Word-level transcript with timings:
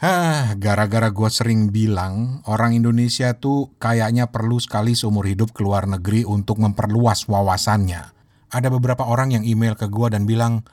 Hah, 0.00 0.56
gara-gara 0.56 1.12
gue 1.12 1.28
sering 1.28 1.68
bilang 1.68 2.40
orang 2.48 2.72
Indonesia 2.72 3.36
tuh 3.36 3.76
kayaknya 3.76 4.32
perlu 4.32 4.56
sekali 4.56 4.96
seumur 4.96 5.28
hidup 5.28 5.52
ke 5.52 5.60
luar 5.60 5.84
negeri 5.84 6.24
untuk 6.24 6.56
memperluas 6.56 7.28
wawasannya. 7.28 8.08
Ada 8.48 8.72
beberapa 8.72 9.04
orang 9.04 9.36
yang 9.36 9.44
email 9.44 9.76
ke 9.76 9.92
gue 9.92 10.08
dan 10.08 10.24
bilang, 10.24 10.64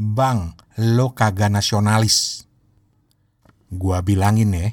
Bang, 0.00 0.56
lo 0.80 1.12
kagak 1.12 1.52
nasionalis. 1.52 2.48
Gua 3.68 4.00
bilangin 4.00 4.56
ya, 4.56 4.72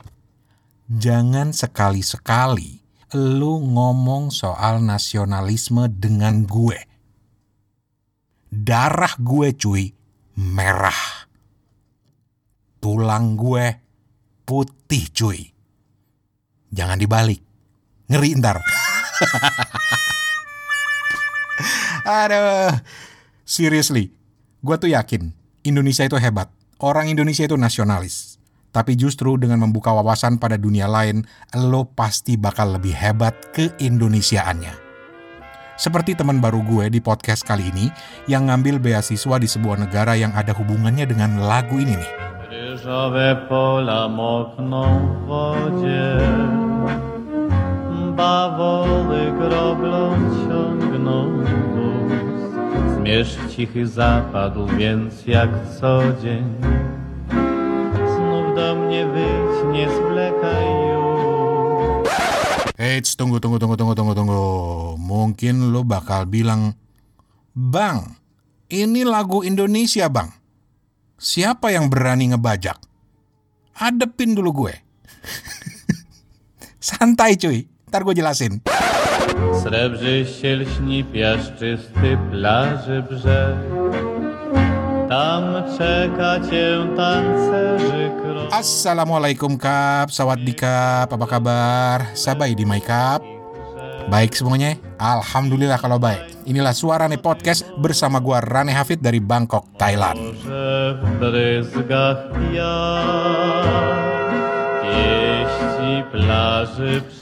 jangan 0.88 1.52
sekali-sekali 1.52 2.82
lo 3.12 3.60
ngomong 3.60 4.32
soal 4.32 4.80
nasionalisme 4.80 5.92
dengan 5.92 6.48
gue. 6.48 6.80
Darah 8.48 9.20
gue 9.20 9.52
cuy, 9.52 9.92
merah. 10.40 11.28
Tulang 12.82 13.38
gue 13.38 13.78
putih 14.42 15.06
cuy. 15.14 15.54
Jangan 16.74 16.98
dibalik. 16.98 17.40
Ngeri 18.10 18.36
ntar. 18.42 18.58
Aduh. 22.26 22.74
Seriously. 23.46 24.10
Gue 24.66 24.76
tuh 24.82 24.90
yakin 24.90 25.30
Indonesia 25.62 26.10
itu 26.10 26.18
hebat. 26.18 26.50
Orang 26.82 27.06
Indonesia 27.06 27.46
itu 27.46 27.54
nasionalis. 27.54 28.42
Tapi 28.72 28.96
justru 28.96 29.36
dengan 29.36 29.62
membuka 29.62 29.92
wawasan 29.94 30.40
pada 30.40 30.56
dunia 30.56 30.88
lain, 30.88 31.28
lo 31.54 31.86
pasti 31.92 32.40
bakal 32.40 32.80
lebih 32.80 32.96
hebat 32.96 33.36
ke 33.54 33.70
Indonesiaannya. 33.78 34.74
Seperti 35.76 36.16
teman 36.16 36.40
baru 36.40 36.64
gue 36.64 36.94
di 36.94 37.00
podcast 37.04 37.44
kali 37.44 37.68
ini 37.70 37.92
yang 38.30 38.48
ngambil 38.48 38.80
beasiswa 38.80 39.36
di 39.42 39.50
sebuah 39.50 39.82
negara 39.82 40.14
yang 40.16 40.32
ada 40.32 40.56
hubungannya 40.56 41.04
dengan 41.10 41.42
lagu 41.44 41.78
ini 41.78 42.00
nih. 42.00 42.12
Ryżowe 42.72 43.36
pola 43.50 44.08
mokną 44.08 44.84
w 44.84 45.28
wodzie, 45.28 46.18
bawoły 48.16 49.32
groblą 49.40 50.16
ciągną 50.48 51.44
wóz. 51.44 52.14
Zmierzch 52.96 53.56
cichy 53.56 53.88
zapadł, 53.88 54.68
więc 54.68 55.28
jak 55.28 55.50
co 55.80 56.00
dzień 56.24 56.44
znów 58.16 58.56
do 58.56 58.76
mnie 58.76 59.06
wyjdź, 59.06 59.74
nie 59.74 59.88
zwlekaj 59.90 60.66
już. 60.88 62.10
Eits, 62.78 63.16
tunggu, 63.16 63.40
tunggu, 63.40 63.60
tunggu, 63.60 63.76
tunggu, 63.76 63.96
tunggu, 63.96 64.16
tunggu. 64.16 64.96
Mungkin 64.98 65.76
lo 65.76 65.84
bakal 65.84 66.26
bilang, 66.26 66.72
Bang, 67.52 68.16
ini 68.70 69.04
lagu 69.04 69.44
Indonesia 69.44 70.08
bang. 70.08 70.41
Siapa 71.22 71.70
yang 71.70 71.86
berani 71.86 72.34
ngebajak? 72.34 72.82
Adepin 73.78 74.34
dulu 74.34 74.66
gue. 74.66 74.74
Santai 76.82 77.38
cuy, 77.38 77.70
ntar 77.86 78.02
gue 78.02 78.18
jelasin. 78.18 78.58
Srebrzy 79.62 80.26
się 80.26 80.66
lśni 80.66 81.06
piaszczysty 81.06 82.18
plaży 82.34 83.06
brzeg. 83.06 83.58
Tam 85.06 85.62
czeka 85.78 86.42
cię 86.50 86.90
tancerzy 86.98 88.10
krok. 88.18 88.50
Assalamualaikum 88.50 89.62
kap, 89.62 90.10
sawadee 90.10 90.58
kap, 90.58 91.14
apa 91.14 91.26
kabar? 91.30 91.98
Sabai 92.18 92.58
di 92.58 92.66
my 92.66 92.82
kap. 92.82 93.41
Baik 94.10 94.34
semuanya? 94.34 94.80
Alhamdulillah 94.98 95.78
kalau 95.78 96.02
baik. 96.02 96.48
Inilah 96.50 96.74
suara 96.74 97.06
nih 97.06 97.22
podcast 97.22 97.68
bersama 97.78 98.18
gua 98.18 98.42
Rane 98.42 98.74
Hafid 98.74 99.04
dari 99.04 99.22
Bangkok, 99.22 99.78
Thailand. 99.78 100.18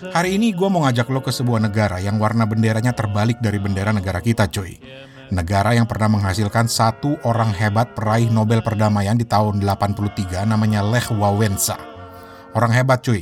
Hari 0.10 0.30
ini 0.36 0.56
gue 0.56 0.70
mau 0.72 0.86
ngajak 0.88 1.08
lo 1.12 1.22
ke 1.22 1.32
sebuah 1.34 1.60
negara 1.62 1.98
yang 2.00 2.18
warna 2.18 2.48
benderanya 2.48 2.96
terbalik 2.96 3.42
dari 3.44 3.60
bendera 3.60 3.92
negara 3.92 4.24
kita 4.24 4.48
cuy. 4.48 4.78
Negara 5.30 5.78
yang 5.78 5.86
pernah 5.86 6.10
menghasilkan 6.10 6.66
satu 6.66 7.22
orang 7.22 7.54
hebat 7.54 7.94
peraih 7.94 8.34
Nobel 8.34 8.66
Perdamaian 8.66 9.14
di 9.14 9.30
tahun 9.30 9.62
83 9.62 10.48
namanya 10.50 10.82
Lech 10.82 11.14
Wałęsa. 11.14 11.78
Orang 12.58 12.74
hebat 12.74 13.06
cuy. 13.06 13.22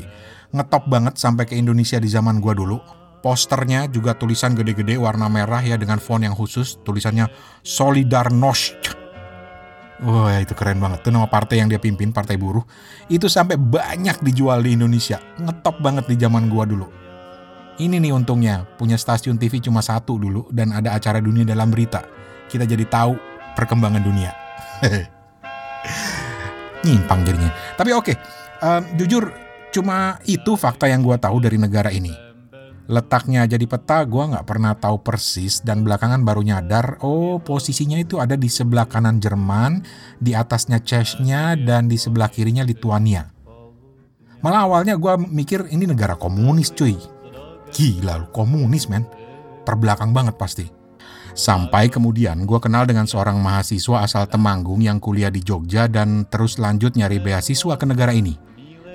Ngetop 0.55 0.87
banget 0.87 1.19
sampai 1.19 1.43
ke 1.43 1.59
Indonesia 1.59 1.99
di 1.99 2.07
zaman 2.07 2.39
gua 2.39 2.55
dulu. 2.55 2.96
Posternya 3.27 3.91
juga 3.91 4.15
tulisan 4.15 4.55
gede-gede 4.55 4.95
warna 4.95 5.27
merah 5.27 5.59
ya 5.59 5.75
dengan 5.75 5.99
font 5.99 6.23
yang 6.23 6.31
khusus. 6.31 6.79
Tulisannya 6.87 7.27
Solidarność. 7.59 8.79
Wah 9.99 10.39
itu 10.39 10.55
keren 10.55 10.79
banget. 10.79 11.03
Itu 11.03 11.11
nama 11.11 11.27
partai 11.27 11.59
yang 11.59 11.67
dia 11.67 11.75
pimpin, 11.75 12.15
Partai 12.15 12.39
Buruh. 12.39 12.63
Itu 13.11 13.27
sampai 13.27 13.59
banyak 13.59 14.23
dijual 14.23 14.63
di 14.63 14.79
Indonesia. 14.79 15.19
Ngetop 15.43 15.83
banget 15.83 16.07
di 16.07 16.15
zaman 16.15 16.47
gua 16.47 16.63
dulu. 16.63 16.87
Ini 17.75 17.99
nih 17.99 18.15
untungnya, 18.15 18.63
punya 18.79 18.95
stasiun 18.95 19.35
TV 19.35 19.59
cuma 19.59 19.83
satu 19.83 20.15
dulu 20.15 20.47
dan 20.55 20.71
ada 20.71 20.95
acara 20.95 21.19
dunia 21.19 21.43
dalam 21.43 21.67
berita. 21.67 22.07
Kita 22.47 22.63
jadi 22.63 22.87
tahu 22.87 23.11
perkembangan 23.59 24.07
dunia. 24.07 24.31
Nyimpang 26.87 27.27
jadinya. 27.27 27.51
Tapi 27.75 27.91
oke, 27.91 28.15
em, 28.63 28.83
jujur 28.95 29.35
cuma 29.75 30.15
itu 30.23 30.55
fakta 30.55 30.87
yang 30.87 31.03
gua 31.03 31.19
tahu 31.19 31.43
dari 31.43 31.59
negara 31.59 31.91
ini. 31.91 32.26
Letaknya 32.87 33.43
aja 33.43 33.59
di 33.59 33.67
peta 33.67 33.99
gua 34.07 34.31
nggak 34.31 34.47
pernah 34.47 34.71
tahu 34.71 35.03
persis 35.03 35.59
dan 35.59 35.83
belakangan 35.83 36.23
baru 36.23 36.39
nyadar, 36.39 37.03
oh 37.03 37.35
posisinya 37.43 37.99
itu 37.99 38.23
ada 38.23 38.39
di 38.39 38.47
sebelah 38.47 38.87
kanan 38.87 39.19
Jerman, 39.19 39.83
di 40.23 40.31
atasnya 40.31 40.79
Chechnya 40.79 41.59
dan 41.59 41.91
di 41.91 41.99
sebelah 41.99 42.31
kirinya 42.31 42.63
Lituania. 42.63 43.27
Malah 44.39 44.71
awalnya 44.71 44.95
gua 44.95 45.19
mikir 45.19 45.67
ini 45.67 45.83
negara 45.83 46.15
komunis 46.15 46.71
cuy. 46.71 46.95
Gila 47.75 48.23
lu, 48.23 48.27
komunis 48.31 48.87
men. 48.87 49.03
Terbelakang 49.67 50.15
banget 50.15 50.39
pasti. 50.39 50.65
Sampai 51.37 51.91
kemudian 51.91 52.49
gue 52.49 52.57
kenal 52.57 52.89
dengan 52.89 53.05
seorang 53.05 53.37
mahasiswa 53.37 54.01
asal 54.01 54.25
Temanggung 54.25 54.81
yang 54.81 54.97
kuliah 54.97 55.29
di 55.29 55.43
Jogja 55.43 55.85
dan 55.85 56.25
terus 56.31 56.57
lanjut 56.57 56.97
nyari 56.97 57.21
beasiswa 57.21 57.77
ke 57.77 57.85
negara 57.85 58.09
ini. 58.09 58.33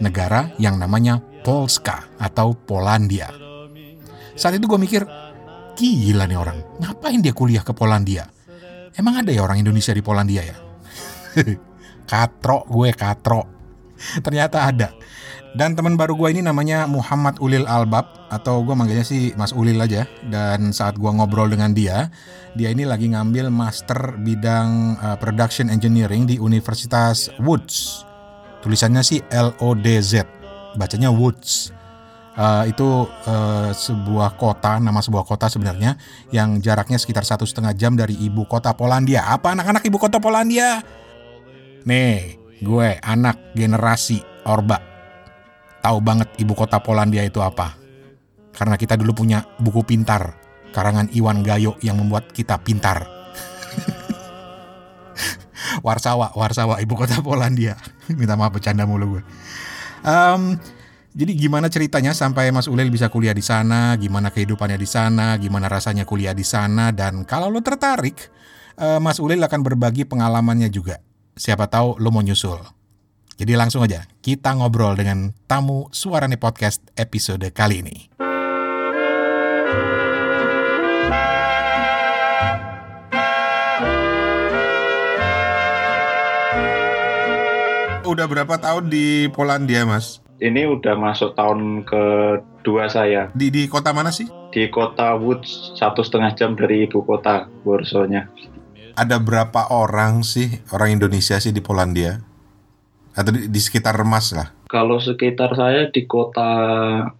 Negara 0.02 0.50
yang 0.58 0.74
namanya 0.74 1.22
Polska 1.46 2.10
atau 2.18 2.56
Polandia. 2.56 3.51
Saat 4.32 4.56
itu 4.56 4.64
gue 4.64 4.80
mikir, 4.80 5.02
gila 5.76 6.24
nih 6.24 6.38
orang, 6.38 6.58
ngapain 6.80 7.20
dia 7.20 7.36
kuliah 7.36 7.60
ke 7.60 7.76
Polandia? 7.76 8.28
Emang 8.96 9.20
ada 9.20 9.32
ya 9.32 9.44
orang 9.44 9.60
Indonesia 9.60 9.92
di 9.92 10.04
Polandia 10.04 10.42
ya? 10.44 10.56
katro 12.10 12.64
gue, 12.68 12.92
katro. 12.92 13.48
Ternyata 14.20 14.68
ada. 14.68 14.88
Dan 15.52 15.76
teman 15.76 16.00
baru 16.00 16.16
gue 16.16 16.32
ini 16.32 16.40
namanya 16.40 16.88
Muhammad 16.88 17.36
Ulil 17.36 17.68
Albab 17.68 18.08
atau 18.32 18.64
gue 18.64 18.72
manggilnya 18.72 19.04
sih 19.04 19.36
Mas 19.36 19.52
Ulil 19.52 19.76
aja. 19.76 20.08
Dan 20.24 20.72
saat 20.72 20.96
gue 20.96 21.08
ngobrol 21.12 21.52
dengan 21.52 21.76
dia, 21.76 22.08
dia 22.56 22.72
ini 22.72 22.88
lagi 22.88 23.12
ngambil 23.12 23.52
master 23.52 24.16
bidang 24.16 24.96
uh, 24.96 25.16
production 25.20 25.68
engineering 25.68 26.24
di 26.24 26.40
Universitas 26.40 27.28
Woods. 27.36 28.08
Tulisannya 28.64 29.04
sih 29.04 29.20
L 29.28 29.52
O 29.60 29.76
D 29.76 30.00
Z, 30.00 30.24
bacanya 30.80 31.12
Woods. 31.12 31.81
Uh, 32.32 32.64
itu 32.64 33.04
uh, 33.28 33.76
sebuah 33.76 34.40
kota, 34.40 34.80
nama 34.80 35.04
sebuah 35.04 35.28
kota 35.28 35.52
sebenarnya 35.52 36.00
yang 36.32 36.64
jaraknya 36.64 36.96
sekitar 36.96 37.28
satu 37.28 37.44
setengah 37.44 37.76
jam 37.76 37.92
dari 37.92 38.16
ibu 38.16 38.48
kota 38.48 38.72
Polandia. 38.72 39.28
Apa 39.28 39.52
anak-anak 39.52 39.84
ibu 39.84 40.00
kota 40.00 40.16
Polandia? 40.16 40.80
Nih, 41.84 42.40
gue 42.64 42.88
anak 43.04 43.52
generasi 43.52 44.24
Orba 44.48 44.92
tahu 45.82 45.98
banget 45.98 46.30
ibu 46.38 46.54
kota 46.54 46.78
Polandia 46.78 47.26
itu 47.26 47.42
apa. 47.42 47.74
Karena 48.54 48.78
kita 48.78 48.94
dulu 48.94 49.26
punya 49.26 49.42
buku 49.58 49.82
pintar, 49.82 50.38
karangan 50.70 51.10
Iwan 51.10 51.42
Gayo 51.42 51.74
yang 51.82 51.98
membuat 51.98 52.30
kita 52.30 52.62
pintar. 52.62 53.02
Warsawa, 55.86 56.30
Warsawa, 56.38 56.78
ibu 56.78 56.94
kota 56.94 57.18
Polandia. 57.20 57.74
Minta 58.18 58.38
maaf 58.38 58.54
bercanda 58.54 58.86
mulu 58.86 59.18
gue. 59.18 59.22
Em, 60.06 60.62
jadi 61.12 61.36
gimana 61.36 61.68
ceritanya 61.68 62.16
sampai 62.16 62.48
Mas 62.56 62.64
Ulil 62.64 62.88
bisa 62.88 63.12
kuliah 63.12 63.36
di 63.36 63.44
sana, 63.44 63.92
gimana 64.00 64.32
kehidupannya 64.32 64.80
di 64.80 64.88
sana, 64.88 65.36
gimana 65.36 65.68
rasanya 65.68 66.08
kuliah 66.08 66.32
di 66.32 66.40
sana, 66.40 66.88
dan 66.88 67.28
kalau 67.28 67.52
lo 67.52 67.60
tertarik, 67.60 68.32
eh, 68.80 68.96
Mas 68.96 69.20
Ulil 69.20 69.44
akan 69.44 69.60
berbagi 69.60 70.08
pengalamannya 70.08 70.72
juga. 70.72 71.04
Siapa 71.36 71.68
tahu 71.68 72.00
lo 72.00 72.08
mau 72.08 72.24
nyusul. 72.24 72.64
Jadi 73.36 73.52
langsung 73.52 73.84
aja 73.84 74.08
kita 74.24 74.56
ngobrol 74.56 74.96
dengan 74.96 75.36
tamu 75.44 75.92
Suarane 75.92 76.40
Podcast 76.40 76.80
episode 76.96 77.44
kali 77.52 77.84
ini. 77.84 77.96
Udah 88.08 88.24
berapa 88.28 88.56
tahun 88.56 88.88
di 88.88 89.28
Polandia, 89.28 89.84
Mas? 89.84 90.21
Ini 90.42 90.66
udah 90.66 90.98
masuk 90.98 91.38
tahun 91.38 91.86
kedua 91.86 92.90
saya 92.90 93.30
Di 93.30 93.46
di 93.48 93.70
kota 93.70 93.94
mana 93.94 94.10
sih? 94.10 94.26
di 94.52 94.68
kota 94.68 95.16
Woods 95.16 95.72
satu 95.80 96.04
setengah 96.04 96.36
jam 96.36 96.52
dari 96.52 96.84
ibu 96.84 97.00
kota 97.00 97.48
Warsonya. 97.64 98.28
Ada 98.92 99.16
berapa 99.16 99.72
orang 99.72 100.20
sih 100.20 100.60
orang 100.68 101.00
Indonesia 101.00 101.40
sih 101.40 101.56
di 101.56 101.64
Polandia? 101.64 102.20
Atau 103.16 103.32
di, 103.32 103.48
di 103.48 103.60
sekitar 103.64 103.96
Mas 104.04 104.28
lah? 104.36 104.52
Kalau 104.68 105.00
sekitar 105.00 105.56
saya 105.56 105.88
di 105.88 106.04
kota 106.04 106.48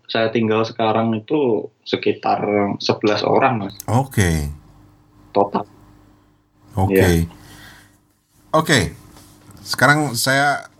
saya 0.04 0.28
tinggal 0.28 0.68
sekarang 0.68 1.16
itu 1.16 1.68
sekitar 1.84 2.44
11 2.80 3.24
orang 3.24 3.54
mas 3.64 3.74
Oke, 3.88 4.48
total. 5.32 5.64
oke. 6.72 6.92
Iya. 6.92 7.28
Oke, 8.52 8.92
sekarang 9.64 10.12
saya 10.16 10.71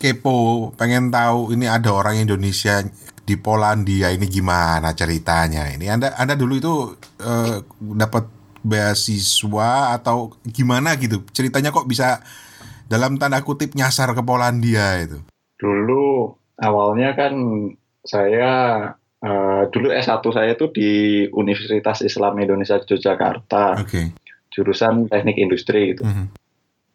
kepo, 0.00 0.72
pengen 0.80 1.12
tahu 1.12 1.52
ini 1.52 1.68
ada 1.68 1.92
orang 1.92 2.24
Indonesia 2.24 2.80
di 3.20 3.36
Polandia 3.36 4.08
ini 4.08 4.24
gimana 4.24 4.96
ceritanya 4.96 5.68
ini? 5.68 5.92
Anda 5.92 6.16
Anda 6.16 6.34
dulu 6.34 6.54
itu 6.56 6.74
eh, 7.20 7.60
dapat 7.78 8.24
beasiswa 8.64 9.94
atau 10.00 10.32
gimana 10.48 10.96
gitu? 10.96 11.20
Ceritanya 11.36 11.68
kok 11.68 11.84
bisa 11.84 12.24
dalam 12.88 13.20
tanda 13.20 13.44
kutip 13.44 13.76
nyasar 13.76 14.16
ke 14.16 14.24
Polandia 14.24 15.04
itu? 15.04 15.20
Dulu 15.60 16.32
awalnya 16.58 17.12
kan 17.12 17.36
saya 18.00 18.50
eh, 19.20 19.62
dulu 19.68 19.92
S1 19.92 20.24
saya 20.32 20.56
itu 20.56 20.72
di 20.72 20.90
Universitas 21.28 22.00
Islam 22.00 22.40
Indonesia 22.40 22.80
Yogyakarta, 22.80 23.84
Oke. 23.84 24.16
jurusan 24.48 25.12
Teknik 25.12 25.36
Industri 25.36 25.92
gitu. 25.92 26.08
Mhm. 26.08 26.32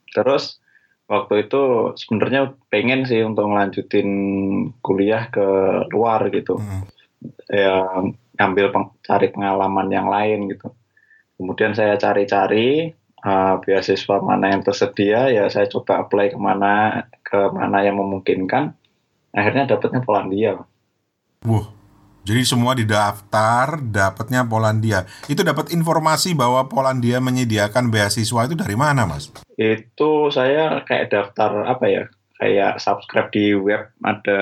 Terus 0.10 0.58
waktu 1.06 1.46
itu 1.46 1.94
sebenarnya 1.98 2.58
pengen 2.74 3.06
sih 3.06 3.22
untuk 3.22 3.50
ngelanjutin 3.50 4.10
kuliah 4.82 5.30
ke 5.30 5.46
luar 5.94 6.30
gitu. 6.34 6.58
Mhm. 6.58 6.82
Ya 7.50 7.82
ngambil 8.36 8.66
peng- 8.74 8.96
cari 9.06 9.28
pengalaman 9.32 9.88
yang 9.90 10.10
lain 10.10 10.50
gitu. 10.52 10.74
Kemudian 11.36 11.76
saya 11.76 12.00
cari-cari 12.00 12.94
uh, 13.26 13.56
beasiswa 13.62 14.18
mana 14.22 14.56
yang 14.56 14.62
tersedia 14.64 15.30
ya 15.30 15.46
saya 15.52 15.68
coba 15.68 16.06
apply 16.06 16.34
ke 16.34 16.40
mana 16.40 17.06
ke 17.22 17.40
mana 17.54 17.86
yang 17.86 17.98
memungkinkan. 18.02 18.74
Akhirnya 19.36 19.68
dapetnya 19.68 20.00
Polandia. 20.00 20.64
Wah, 21.44 21.68
jadi 22.26 22.42
semua 22.44 22.74
didaftar, 22.74 23.80
dapatnya 23.80 24.44
Polandia. 24.44 25.06
Itu 25.30 25.46
dapat 25.46 25.72
informasi 25.72 26.34
bahwa 26.34 26.66
Polandia 26.66 27.22
menyediakan 27.22 27.94
beasiswa 27.94 28.50
itu 28.50 28.58
dari 28.58 28.76
mana, 28.76 29.06
Mas? 29.06 29.30
Itu 29.56 30.34
saya 30.34 30.82
kayak 30.84 31.14
daftar 31.14 31.70
apa 31.70 31.86
ya? 31.88 32.04
Kayak 32.36 32.84
subscribe 32.84 33.32
di 33.32 33.56
web 33.56 33.96
ada 34.04 34.42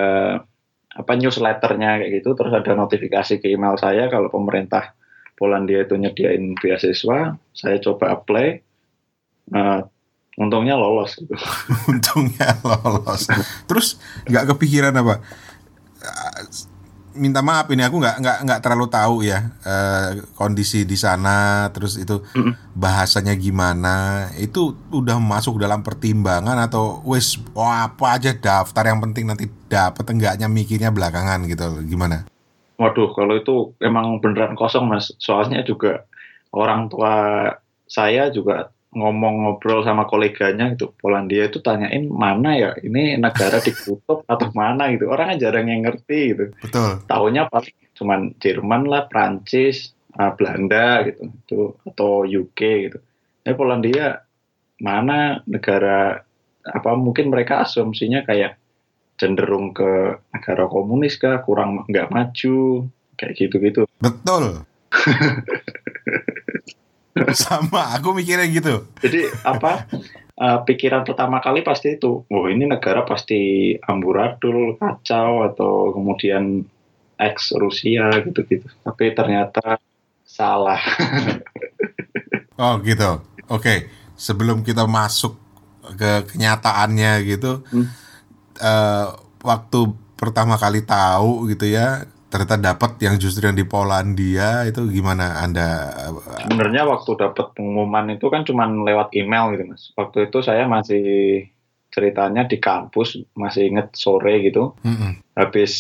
apa 0.94 1.12
newsletternya 1.18 2.06
kayak 2.06 2.22
gitu 2.22 2.38
terus 2.38 2.54
ada 2.54 2.78
notifikasi 2.78 3.42
ke 3.42 3.50
email 3.50 3.78
saya 3.82 4.10
kalau 4.10 4.30
pemerintah 4.30 4.94
Polandia 5.34 5.86
itu 5.86 5.98
nyediain 5.98 6.54
beasiswa 6.58 7.34
saya 7.54 7.78
coba 7.82 8.14
apply 8.14 8.62
Eh, 9.52 9.82
untungnya 10.40 10.80
lolos 10.80 11.20
gitu. 11.20 11.36
Untungnya 11.92 12.56
lolos. 12.64 13.28
Terus 13.68 14.00
nggak 14.30 14.56
kepikiran 14.56 14.96
apa? 14.96 15.20
Minta 17.14 17.46
maaf 17.46 17.70
ini 17.70 17.86
aku 17.86 18.02
nggak 18.02 18.18
nggak 18.26 18.38
nggak 18.42 18.62
terlalu 18.66 18.90
tahu 18.90 19.16
ya 19.22 19.54
eh, 19.62 20.26
kondisi 20.34 20.82
di 20.82 20.98
sana. 20.98 21.70
Terus 21.70 22.02
itu 22.02 22.26
bahasanya 22.74 23.38
gimana? 23.38 24.28
Itu 24.34 24.74
udah 24.90 25.22
masuk 25.22 25.62
dalam 25.62 25.86
pertimbangan 25.86 26.58
atau 26.58 27.06
wes 27.06 27.38
wah, 27.54 27.86
apa 27.86 28.18
aja 28.18 28.34
daftar 28.34 28.90
yang 28.90 29.00
penting 29.06 29.30
nanti 29.30 29.46
dapat 29.70 30.04
enggaknya 30.10 30.50
mikirnya 30.50 30.90
belakangan 30.90 31.46
gitu. 31.46 31.86
Gimana? 31.86 32.26
Waduh, 32.82 33.14
kalau 33.14 33.38
itu 33.38 33.78
emang 33.78 34.18
beneran 34.18 34.58
kosong 34.58 34.90
mas. 34.90 35.14
Soalnya 35.22 35.62
juga 35.62 36.10
orang 36.50 36.90
tua 36.90 37.46
saya 37.86 38.34
juga 38.34 38.73
ngomong 38.94 39.46
ngobrol 39.46 39.82
sama 39.82 40.06
koleganya 40.06 40.74
gitu. 40.78 40.94
Polandia 40.98 41.50
itu 41.50 41.60
tanyain 41.60 42.06
mana 42.08 42.56
ya 42.56 42.72
ini 42.80 43.18
negara 43.18 43.60
di 43.60 43.74
kutub 43.74 44.24
atau 44.30 44.48
mana 44.54 44.94
gitu. 44.94 45.10
Orang 45.10 45.34
kan 45.34 45.38
jarang 45.42 45.68
yang 45.68 45.84
ngerti 45.84 46.22
gitu. 46.34 46.46
Betul. 46.62 47.02
Taunya 47.10 47.50
paling 47.50 47.76
cuman 47.94 48.34
Jerman 48.38 48.90
lah, 48.90 49.10
Prancis, 49.10 49.94
ah, 50.18 50.34
Belanda 50.34 51.04
gitu, 51.10 51.22
itu 51.30 51.60
atau 51.90 52.26
UK 52.26 52.60
gitu. 52.90 52.98
Tapi 53.44 53.56
Polandia 53.58 54.24
mana 54.80 55.42
negara 55.50 56.22
apa 56.64 56.92
mungkin 56.96 57.28
mereka 57.28 57.60
asumsinya 57.62 58.24
kayak 58.24 58.56
cenderung 59.20 59.76
ke 59.76 60.18
negara 60.34 60.66
komunis 60.72 61.20
kah, 61.20 61.44
kurang 61.44 61.86
nggak 61.90 62.10
maju 62.10 62.88
kayak 63.20 63.34
gitu-gitu. 63.38 63.84
Betul. 64.02 64.66
Sama, 67.38 67.94
aku 67.94 68.14
mikirnya 68.18 68.50
gitu. 68.50 68.90
Jadi 69.00 69.30
apa 69.46 69.86
eh, 70.34 70.60
pikiran 70.66 71.06
pertama 71.06 71.38
kali 71.40 71.62
pasti 71.62 71.96
itu, 71.98 72.26
oh 72.26 72.46
ini 72.50 72.66
negara 72.66 73.06
pasti 73.06 73.74
amburadul, 73.80 74.76
kacau 74.82 75.46
atau 75.46 75.94
kemudian 75.94 76.66
ex 77.22 77.54
Rusia 77.54 78.10
gitu-gitu. 78.26 78.66
Tapi 78.82 79.14
ternyata 79.14 79.78
salah. 80.26 80.82
Oh 82.54 82.78
gitu. 82.86 83.18
Oke, 83.50 83.90
sebelum 84.14 84.62
kita 84.62 84.86
masuk 84.86 85.36
ke 85.98 86.22
kenyataannya 86.30 87.26
gitu, 87.26 87.66
Hmm. 87.74 87.90
eh, 88.62 89.08
waktu 89.42 89.80
pertama 90.16 90.56
kali 90.56 90.86
tahu 90.86 91.50
gitu 91.50 91.66
ya, 91.68 92.06
ternyata 92.34 92.58
dapat 92.58 92.98
yang 92.98 93.22
justru 93.22 93.46
yang 93.46 93.54
di 93.54 93.62
Polandia 93.62 94.66
itu 94.66 94.90
gimana 94.90 95.38
Anda? 95.46 95.94
eh, 96.10 96.50
Sebenarnya 96.50 96.90
waktu 96.90 97.14
dapat 97.14 97.54
pengumuman 97.54 98.18
itu 98.18 98.26
kan 98.34 98.42
cuman 98.42 98.82
lewat 98.82 99.14
email 99.14 99.54
gitu 99.54 99.70
mas. 99.70 99.94
Waktu 99.94 100.34
itu 100.34 100.42
saya 100.42 100.66
masih 100.66 101.06
ceritanya 101.94 102.50
di 102.50 102.58
kampus, 102.58 103.22
masih 103.38 103.70
inget 103.70 103.94
sore 103.94 104.42
gitu. 104.42 104.74
mm-mm. 104.82 105.22
Habis 105.38 105.74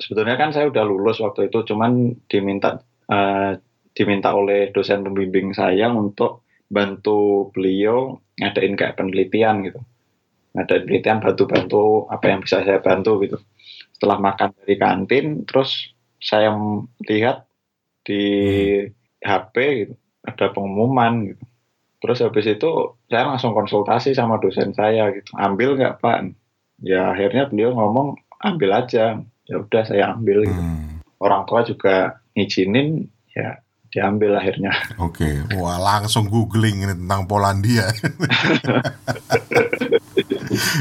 sebetulnya 0.00 0.40
kan 0.40 0.56
saya 0.56 0.72
udah 0.72 0.88
lulus 0.88 1.20
waktu 1.20 1.52
itu, 1.52 1.68
cuman 1.68 2.16
diminta 2.32 2.80
eh, 3.12 3.60
diminta 3.92 4.32
oleh 4.32 4.72
dosen 4.72 5.04
pembimbing 5.04 5.52
saya 5.52 5.92
untuk 5.92 6.48
bantu 6.64 7.52
beliau 7.52 8.16
ngadain 8.40 8.72
kayak 8.72 8.96
penelitian 8.96 9.68
gitu. 9.68 9.84
Ngadain 10.56 10.88
penelitian 10.88 11.20
bantu-bantu 11.20 12.08
apa 12.08 12.24
yang 12.24 12.40
bisa 12.40 12.64
saya 12.64 12.80
bantu 12.80 13.20
gitu. 13.20 13.36
Setelah 14.00 14.16
makan 14.16 14.56
dari 14.56 14.80
kantin, 14.80 15.44
terus 15.44 15.92
saya 16.16 16.56
lihat 17.04 17.44
di 18.00 18.24
HP 19.20 19.54
gitu, 19.84 19.94
ada 20.24 20.48
pengumuman 20.56 21.28
gitu. 21.28 21.44
Terus 22.00 22.24
habis 22.24 22.48
itu 22.48 22.96
saya 23.12 23.28
langsung 23.28 23.52
konsultasi 23.52 24.16
sama 24.16 24.40
dosen 24.40 24.72
saya 24.72 25.12
gitu. 25.12 25.36
Ambil 25.36 25.76
nggak 25.76 26.00
Pak? 26.00 26.32
Ya 26.80 27.12
akhirnya 27.12 27.52
beliau 27.52 27.76
ngomong 27.76 28.16
ambil 28.40 28.80
aja. 28.80 29.20
Ya 29.44 29.56
udah 29.60 29.84
saya 29.84 30.16
ambil 30.16 30.48
gitu. 30.48 30.56
Hmm, 30.56 31.04
Orang 31.20 31.44
tua 31.44 31.60
juga 31.60 32.24
ngizinin 32.32 33.04
ya 33.36 33.60
diambil 33.92 34.40
akhirnya. 34.40 34.72
Oke, 34.96 35.44
wah 35.60 35.76
langsung 35.76 36.24
googling 36.30 36.88
ini 36.88 36.94
tentang 36.96 37.28
Polandia. 37.28 37.92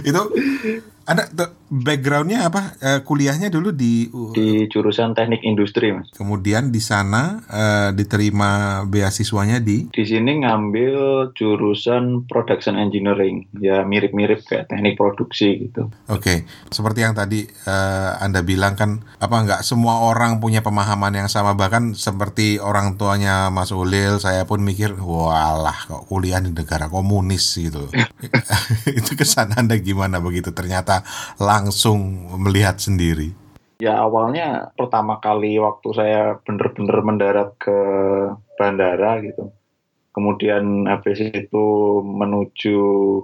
itu 0.07 0.21
ada 1.09 1.49
backgroundnya 1.69 2.45
apa? 2.45 2.77
Eh, 2.77 2.99
kuliahnya 3.01 3.49
dulu 3.49 3.73
di, 3.73 4.05
Di 4.33 4.69
jurusan 4.69 5.17
teknik 5.17 5.41
industri 5.41 5.89
mas. 5.89 6.09
kemudian 6.13 6.69
di 6.69 6.77
sana 6.77 7.41
eh, 7.49 7.89
diterima 7.97 8.83
beasiswanya 8.85 9.57
di 9.57 9.89
Di 9.89 10.03
sini 10.05 10.45
ngambil 10.45 11.29
jurusan 11.33 12.29
production 12.29 12.77
engineering. 12.77 13.49
Ya 13.57 13.81
mirip-mirip 13.81 14.45
kayak 14.45 14.69
teknik 14.69 14.97
produksi 15.01 15.69
gitu. 15.69 15.89
Oke, 16.09 16.45
seperti 16.69 17.01
yang 17.01 17.17
tadi 17.17 17.45
eh, 17.45 18.11
Anda 18.21 18.45
bilang 18.45 18.77
kan, 18.77 19.01
apa 19.17 19.35
nggak 19.45 19.61
semua 19.65 20.05
orang 20.05 20.37
punya 20.37 20.61
pemahaman 20.61 21.25
yang 21.25 21.29
sama 21.29 21.57
bahkan 21.57 21.97
seperti 21.97 22.61
orang 22.61 23.01
tuanya 23.01 23.49
Mas 23.49 23.73
Ulil, 23.73 24.21
saya 24.21 24.45
pun 24.45 24.61
mikir, 24.61 24.93
walah 25.01 25.89
kok 25.89 26.05
kuliah 26.05 26.37
di 26.37 26.53
negara 26.53 26.85
komunis 26.85 27.57
gitu. 27.57 27.89
Itu 28.99 29.17
kesan 29.17 29.55
Anda 29.55 29.77
gimana 29.79 30.21
begitu? 30.21 30.53
Ternyata 30.53 30.99
langsung 31.39 32.29
melihat 32.39 32.77
sendiri. 32.79 33.32
Ya 33.79 33.96
awalnya 33.96 34.75
pertama 34.75 35.24
kali 35.24 35.56
waktu 35.56 35.88
saya 35.96 36.22
bener-bener 36.44 37.00
mendarat 37.00 37.56
ke 37.56 37.77
bandara 38.60 39.24
gitu. 39.24 39.56
Kemudian 40.12 40.84
habis 40.89 41.22
itu 41.24 41.65
menuju 42.03 42.77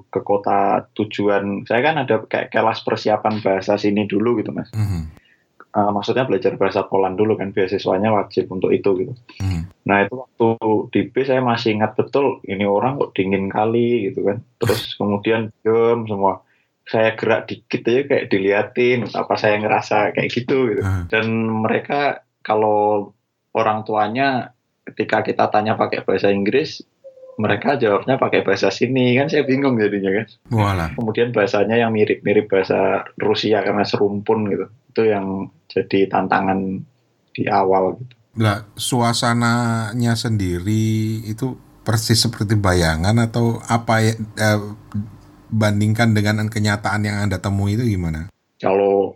ke 0.08 0.20
kota 0.24 0.88
tujuan. 0.96 1.67
Saya 1.67 1.82
kan 1.84 1.96
ada 2.08 2.24
kayak 2.24 2.55
kelas 2.55 2.88
persiapan 2.88 3.44
bahasa 3.44 3.75
sini 3.75 4.08
dulu 4.08 4.39
gitu 4.39 4.55
mas. 4.55 4.72
Mhm, 4.72 5.25
Eh, 5.75 5.91
maksudnya 5.91 6.24
belajar 6.24 6.55
bahasa 6.55 6.88
Poland 6.88 7.20
dulu 7.20 7.36
kan 7.36 7.51
beasiswanya 7.51 8.08
wajib 8.08 8.48
untuk 8.48 8.72
itu 8.72 8.96
gitu. 8.96 9.13
mhm. 9.44 9.67
Nah 9.84 10.08
itu 10.08 10.15
waktu 10.15 10.48
di 10.96 11.00
bis 11.12 11.27
saya 11.27 11.44
masih 11.44 11.75
ingat 11.75 12.00
betul 12.00 12.39
ini 12.48 12.63
orang 12.63 12.96
kok 12.96 13.12
dingin 13.12 13.51
kali 13.51 14.08
gitu 14.08 14.24
kan. 14.24 14.39
Terus 14.63 14.82
kemudian 15.00 15.51
diem 15.67 16.08
semua. 16.08 16.44
Saya 16.85 17.17
gerak 17.17 17.49
dikit 17.49 17.81
aja 17.89 18.01
kayak 18.05 18.25
diliatin 18.29 19.09
apa 19.17 19.33
saya 19.41 19.57
ngerasa 19.57 20.13
kayak 20.13 20.29
gitu 20.29 20.69
gitu. 20.69 20.81
Hmm. 20.85 21.09
Dan 21.09 21.25
mereka 21.65 22.21
kalau 22.45 23.11
orang 23.57 23.81
tuanya 23.81 24.53
ketika 24.85 25.25
kita 25.25 25.49
tanya 25.49 25.73
pakai 25.73 26.05
bahasa 26.05 26.29
Inggris 26.29 26.85
mereka 27.35 27.75
jawabnya 27.75 28.15
pakai 28.15 28.47
bahasa 28.47 28.71
sini 28.71 29.15
kan 29.19 29.27
saya 29.27 29.43
bingung 29.43 29.75
jadinya 29.75 30.23
kan 30.23 30.27
Walah. 30.51 30.89
kemudian 30.95 31.35
bahasanya 31.35 31.75
yang 31.75 31.91
mirip-mirip 31.91 32.47
bahasa 32.47 33.03
Rusia 33.19 33.59
karena 33.59 33.83
serumpun 33.83 34.47
gitu 34.51 34.65
itu 34.95 35.01
yang 35.11 35.51
jadi 35.67 36.07
tantangan 36.07 36.79
di 37.35 37.43
awal 37.51 37.99
gitu 37.99 38.15
Lah, 38.35 38.67
suasananya 38.75 40.11
sendiri 40.19 41.23
itu 41.23 41.55
persis 41.87 42.19
seperti 42.19 42.59
bayangan 42.59 43.15
atau 43.23 43.63
apa 43.63 44.03
ya 44.03 44.13
eh, 44.15 44.59
bandingkan 45.49 46.13
dengan 46.13 46.45
kenyataan 46.49 47.05
yang 47.05 47.17
Anda 47.25 47.37
temui 47.41 47.77
itu 47.77 47.85
gimana? 47.85 48.29
kalau 48.55 49.13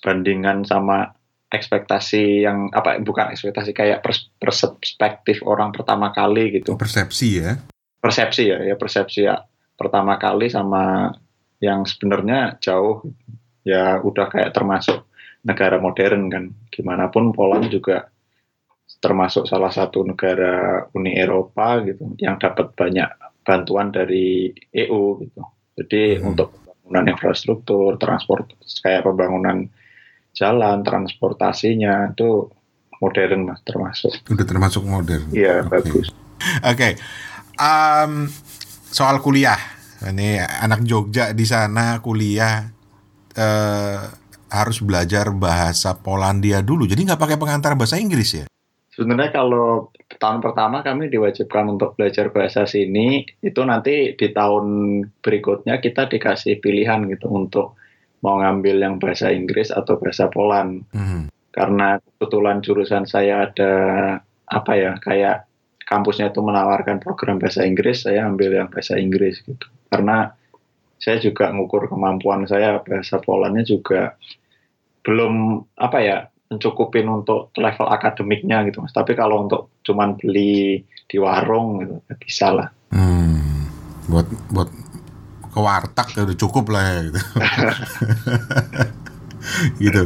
bandingan 0.00 0.64
sama 0.64 1.12
ekspektasi 1.52 2.46
yang 2.46 2.70
apa 2.72 2.96
bukan 3.02 3.34
ekspektasi 3.34 3.74
kayak 3.74 4.00
pers- 4.00 4.30
perspektif 4.40 5.42
orang 5.44 5.74
pertama 5.74 6.14
kali 6.14 6.62
gitu 6.62 6.78
Persepsi 6.78 7.42
ya. 7.42 7.58
persepsi 8.00 8.48
ya 8.48 8.58
ya 8.64 8.74
persepsi 8.78 9.26
ya 9.28 9.44
pertama 9.76 10.16
kali 10.16 10.48
sama 10.48 11.12
yang 11.60 11.84
sebenarnya 11.84 12.56
jauh 12.62 13.04
ya 13.66 14.00
udah 14.00 14.26
kayak 14.32 14.56
termasuk 14.56 15.10
negara 15.44 15.76
modern 15.76 16.32
kan 16.32 16.44
gimana 16.72 17.12
pun 17.12 17.34
Poland 17.34 17.68
juga 17.68 18.08
termasuk 19.00 19.44
salah 19.48 19.72
satu 19.72 20.04
negara 20.06 20.86
Uni 20.96 21.12
Eropa 21.16 21.80
gitu 21.84 22.16
yang 22.16 22.40
dapat 22.40 22.72
banyak 22.72 23.08
bantuan 23.44 23.92
dari 23.92 24.48
EU 24.72 25.02
gitu 25.24 25.40
jadi 25.80 26.20
Hmm. 26.20 26.34
untuk 26.34 26.52
pembangunan 26.52 27.04
infrastruktur 27.10 27.96
transport 27.96 28.52
kayak 28.80 29.02
pembangunan 29.02 29.66
jalan 30.30 30.84
transportasinya 30.84 32.12
itu 32.12 32.46
modern 33.00 33.48
mas 33.48 33.60
termasuk 33.64 34.12
Udah 34.28 34.44
termasuk 34.44 34.82
modern. 34.84 35.32
iya 35.32 35.64
Oke. 35.64 35.70
bagus 35.72 36.06
Oke. 36.64 36.96
Em, 37.54 38.12
soal 38.88 39.20
kuliah. 39.20 39.60
Ini 40.00 40.40
anak 40.40 40.80
Jogja 40.82 41.36
di 41.36 41.44
sana 41.44 42.00
kuliah 42.00 42.64
eh, 43.36 44.00
harus 44.48 44.80
belajar 44.80 45.28
bahasa 45.30 45.92
Polandia 45.94 46.64
dulu. 46.64 46.88
Jadi 46.88 47.04
nggak 47.04 47.20
pakai 47.20 47.36
pengantar 47.36 47.76
bahasa 47.76 48.00
Inggris 48.00 48.32
ya? 48.34 48.46
Sebenarnya 49.00 49.32
kalau 49.32 49.88
tahun 50.20 50.44
pertama 50.44 50.84
kami 50.84 51.08
diwajibkan 51.08 51.72
untuk 51.72 51.96
belajar 51.96 52.28
bahasa 52.28 52.68
sini, 52.68 53.24
itu 53.40 53.64
nanti 53.64 54.12
di 54.12 54.28
tahun 54.28 55.00
berikutnya 55.24 55.80
kita 55.80 56.04
dikasih 56.12 56.60
pilihan 56.60 57.08
gitu 57.08 57.32
untuk 57.32 57.80
mau 58.20 58.36
ngambil 58.44 58.76
yang 58.76 59.00
bahasa 59.00 59.32
Inggris 59.32 59.72
atau 59.72 59.96
bahasa 59.96 60.28
Poland. 60.28 60.84
Hmm. 60.92 61.32
Karena 61.48 61.96
kebetulan 61.96 62.60
jurusan 62.60 63.08
saya 63.08 63.48
ada 63.48 63.72
apa 64.52 64.72
ya, 64.76 65.00
kayak 65.00 65.48
kampusnya 65.88 66.28
itu 66.28 66.44
menawarkan 66.44 67.00
program 67.00 67.40
bahasa 67.40 67.64
Inggris, 67.64 68.04
saya 68.04 68.28
ambil 68.28 68.52
yang 68.52 68.68
bahasa 68.68 69.00
Inggris 69.00 69.40
gitu. 69.48 69.64
Karena 69.88 70.28
saya 71.00 71.16
juga 71.18 71.48
ngukur 71.50 71.88
kemampuan 71.88 72.44
saya 72.44 72.84
bahasa 72.84 73.16
Polandnya 73.16 73.64
juga 73.64 74.14
belum 75.00 75.64
apa 75.80 75.98
ya 76.04 76.29
mencukupin 76.50 77.06
untuk 77.06 77.54
level 77.54 77.86
akademiknya 77.86 78.66
gitu 78.66 78.82
mas. 78.82 78.90
Tapi 78.90 79.14
kalau 79.14 79.46
untuk 79.46 79.70
cuman 79.86 80.18
beli 80.18 80.82
di 81.06 81.16
warung 81.16 81.78
gitu 81.80 81.94
ya 82.10 82.14
bisa 82.18 82.46
lah. 82.50 82.68
Hmm. 82.90 83.70
Buat 84.10 84.26
buat 84.50 84.68
ke 85.50 85.58
warteg 85.62 86.08
ya 86.18 86.20
udah 86.26 86.38
cukup 86.38 86.64
lah 86.74 86.82
ya 86.82 87.00
gitu. 87.06 87.20
gitu. 89.86 90.00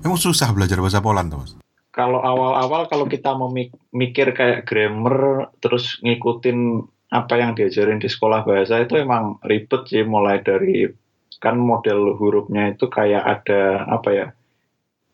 Emang 0.00 0.16
susah 0.16 0.48
belajar 0.56 0.80
bahasa 0.80 1.04
Poland 1.04 1.28
tuh, 1.28 1.38
Mas? 1.44 1.52
Kalau 1.94 2.18
awal-awal 2.18 2.90
kalau 2.90 3.06
kita 3.06 3.36
mau 3.38 3.52
mik- 3.52 3.76
mikir 3.94 4.34
kayak 4.34 4.66
grammar 4.66 5.46
terus 5.62 6.00
ngikutin 6.02 6.82
apa 7.14 7.38
yang 7.38 7.54
diajarin 7.54 8.02
di 8.02 8.10
sekolah 8.10 8.42
bahasa 8.42 8.82
itu 8.82 8.98
emang 8.98 9.38
ribet 9.46 9.86
sih 9.86 10.02
mulai 10.02 10.42
dari 10.42 10.90
kan 11.38 11.54
model 11.54 12.18
hurufnya 12.18 12.74
itu 12.74 12.90
kayak 12.90 13.22
ada 13.22 13.86
apa 13.86 14.08
ya 14.10 14.26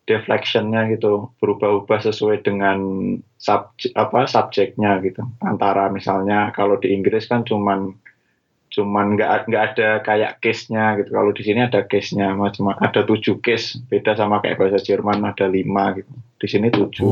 deflectionnya 0.09 0.90
gitu 0.90 1.30
berubah-ubah 1.38 2.00
sesuai 2.02 2.42
dengan 2.42 2.78
subjek 3.38 3.95
apa 3.95 4.26
subjeknya 4.26 4.99
gitu. 5.04 5.23
Antara 5.45 5.92
misalnya 5.92 6.50
kalau 6.57 6.80
di 6.80 6.90
Inggris 6.90 7.30
kan 7.30 7.47
cuman 7.47 7.95
cuman 8.71 9.19
nggak 9.19 9.50
nggak 9.50 9.64
ada 9.75 9.88
kayak 10.07 10.38
case-nya 10.38 10.99
gitu. 11.02 11.11
Kalau 11.11 11.30
di 11.35 11.42
sini 11.42 11.61
ada 11.66 11.83
case-nya 11.87 12.33
macam 12.35 12.71
ada 12.75 13.02
tujuh 13.02 13.42
case 13.42 13.83
beda 13.90 14.14
sama 14.14 14.38
kayak 14.38 14.62
bahasa 14.62 14.78
Jerman 14.78 15.26
ada 15.26 15.47
lima 15.50 15.95
gitu. 15.99 16.12
Di 16.40 16.47
sini 16.47 16.71
tujuh. 16.71 17.07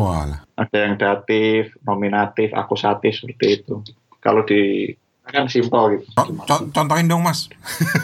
Ada 0.54 0.76
yang 0.78 0.94
datif 0.96 1.74
nominatif 1.82 2.54
akusatif 2.54 3.18
seperti 3.18 3.62
itu. 3.62 3.82
Kalau 4.18 4.42
di 4.46 4.90
kan 5.28 5.46
simpel 5.46 5.98
gitu. 5.98 6.04
Co- 6.16 6.32
co- 6.44 6.66
contohin 6.72 7.06
dong 7.06 7.22
mas. 7.22 7.46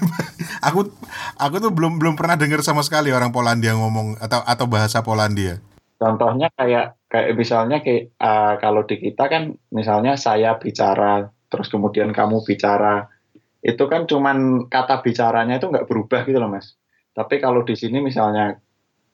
Aku 0.69 0.89
aku 1.37 1.57
tuh 1.61 1.73
belum 1.73 2.01
belum 2.01 2.15
pernah 2.17 2.41
dengar 2.41 2.65
sama 2.65 2.81
sekali 2.81 3.13
orang 3.13 3.33
Polandia 3.33 3.77
ngomong 3.77 4.17
atau 4.17 4.41
atau 4.45 4.65
bahasa 4.65 5.05
Polandia. 5.05 5.61
Contohnya 6.01 6.49
kayak 6.57 6.97
kayak 7.13 7.37
misalnya 7.37 7.85
kayak 7.85 8.17
uh, 8.17 8.57
kalau 8.61 8.89
di 8.89 8.97
kita 8.97 9.29
kan 9.29 9.57
misalnya 9.69 10.17
saya 10.17 10.57
bicara 10.57 11.29
terus 11.53 11.69
kemudian 11.69 12.17
kamu 12.17 12.41
bicara. 12.49 13.13
Itu 13.61 13.89
kan 13.93 14.09
cuman 14.09 14.69
kata 14.73 15.05
bicaranya 15.05 15.61
itu 15.61 15.69
nggak 15.69 15.85
berubah 15.85 16.25
gitu 16.25 16.41
loh 16.41 16.49
mas. 16.49 16.77
Tapi 17.13 17.41
kalau 17.45 17.61
di 17.61 17.77
sini 17.77 18.01
misalnya 18.01 18.57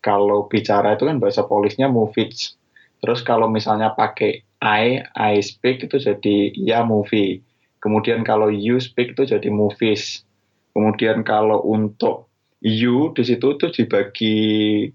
kalau 0.00 0.48
bicara 0.48 0.96
itu 0.96 1.04
kan 1.04 1.20
bahasa 1.20 1.44
polisnya 1.44 1.86
movies 1.86 2.56
terus 3.00 3.24
kalau 3.24 3.48
misalnya 3.48 3.92
pakai 3.96 4.44
I 4.60 5.00
I 5.16 5.40
speak 5.40 5.88
itu 5.88 5.96
jadi 5.96 6.52
ya 6.56 6.84
movie 6.84 7.40
kemudian 7.80 8.22
kalau 8.22 8.52
you 8.52 8.78
speak 8.78 9.16
itu 9.16 9.26
jadi 9.26 9.48
movies. 9.48 10.22
Kemudian 10.70 11.26
kalau 11.26 11.64
untuk 11.66 12.30
you 12.62 13.10
di 13.16 13.26
situ 13.26 13.56
tuh 13.58 13.72
dibagi 13.74 14.86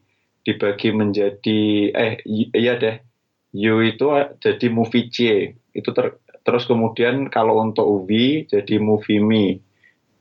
dibagi 0.45 0.89
menjadi 0.93 1.61
eh 1.91 2.13
iya 2.53 2.77
deh. 2.77 2.97
You 3.55 3.81
itu 3.83 4.07
jadi 4.39 4.67
movie 4.69 5.09
C. 5.11 5.17
Itu 5.73 5.91
ter- 5.91 6.21
terus 6.45 6.69
kemudian 6.69 7.27
kalau 7.33 7.59
untuk 7.59 8.05
we 8.05 8.45
jadi 8.47 8.77
movie 8.77 9.19
me. 9.19 9.59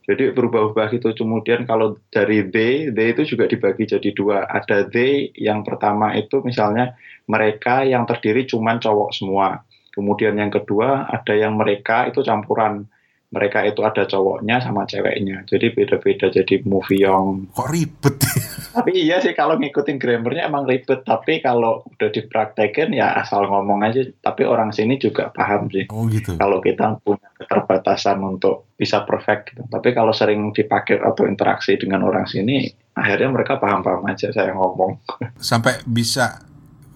Jadi 0.05 0.37
berubah-ubah 0.37 0.93
gitu. 0.93 1.13
Kemudian 1.17 1.65
kalau 1.65 1.97
dari 2.13 2.45
they 2.49 2.93
they 2.93 3.13
itu 3.13 3.25
juga 3.25 3.49
dibagi 3.49 3.89
jadi 3.89 4.09
dua. 4.13 4.45
Ada 4.45 4.85
they 4.89 5.33
yang 5.37 5.65
pertama 5.65 6.13
itu 6.13 6.41
misalnya 6.45 6.93
mereka 7.25 7.81
yang 7.85 8.05
terdiri 8.05 8.45
cuman 8.45 8.77
cowok 8.77 9.09
semua 9.13 9.64
kemudian 9.95 10.35
yang 10.35 10.51
kedua 10.51 11.07
ada 11.07 11.33
yang 11.33 11.55
mereka 11.55 12.05
itu 12.11 12.21
campuran. 12.21 12.85
Mereka 13.25 13.67
itu 13.67 13.83
ada 13.83 14.07
cowoknya 14.07 14.63
sama 14.63 14.87
ceweknya. 14.87 15.43
Jadi 15.43 15.73
beda-beda. 15.75 16.31
Jadi 16.31 16.61
movie 16.63 17.03
yang 17.03 17.49
kok 17.51 17.67
ribet? 17.67 18.15
Tapi 18.77 18.91
iya 18.95 19.19
sih 19.19 19.35
kalau 19.35 19.59
ngikutin 19.59 19.99
grammarnya 19.99 20.47
emang 20.47 20.63
ribet. 20.63 21.03
Tapi 21.03 21.43
kalau 21.43 21.83
udah 21.83 22.09
dipraktekin 22.15 22.95
ya 22.95 23.17
asal 23.19 23.43
ngomong 23.49 23.83
aja. 23.83 24.07
Tapi 24.23 24.47
orang 24.47 24.71
sini 24.71 24.95
juga 25.01 25.33
paham 25.35 25.67
sih. 25.67 25.83
Oh 25.91 26.07
gitu. 26.07 26.37
Kalau 26.37 26.63
kita 26.63 26.95
punya 27.03 27.27
keterbatasan 27.35 28.23
untuk 28.23 28.71
bisa 28.79 29.03
perfect 29.03 29.55
gitu. 29.55 29.63
tapi 29.71 29.95
kalau 29.95 30.11
sering 30.11 30.51
dipakai 30.51 30.99
atau 30.99 31.23
interaksi 31.23 31.79
dengan 31.79 32.03
orang 32.03 32.27
sini 32.27 32.67
akhirnya 32.95 33.31
mereka 33.31 33.55
paham-paham 33.59 34.03
aja 34.07 34.31
saya 34.31 34.55
ngomong. 34.55 34.99
Sampai 35.39 35.83
bisa 35.87 36.39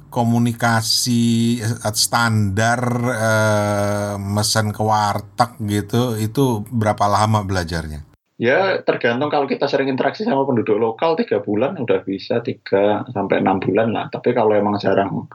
komunikasi 0.09 1.61
eh, 1.61 1.95
standar 1.95 2.81
eh, 3.13 4.13
mesen 4.17 4.73
ke 4.73 4.81
warteg 4.81 5.55
gitu 5.69 6.17
itu 6.17 6.65
berapa 6.67 7.05
lama 7.05 7.45
belajarnya? 7.45 8.09
Ya 8.39 8.79
tergantung 8.87 9.27
kalau 9.27 9.51
kita 9.51 9.67
sering 9.67 9.91
interaksi 9.91 10.23
sama 10.23 10.47
penduduk 10.47 10.79
lokal 10.79 11.19
tiga 11.19 11.43
bulan 11.43 11.75
udah 11.75 11.99
bisa 12.07 12.39
tiga 12.39 13.03
sampai 13.11 13.43
enam 13.43 13.59
bulan 13.59 13.91
lah. 13.91 14.07
Tapi 14.07 14.31
kalau 14.31 14.55
emang 14.55 14.79
jarang 14.79 15.27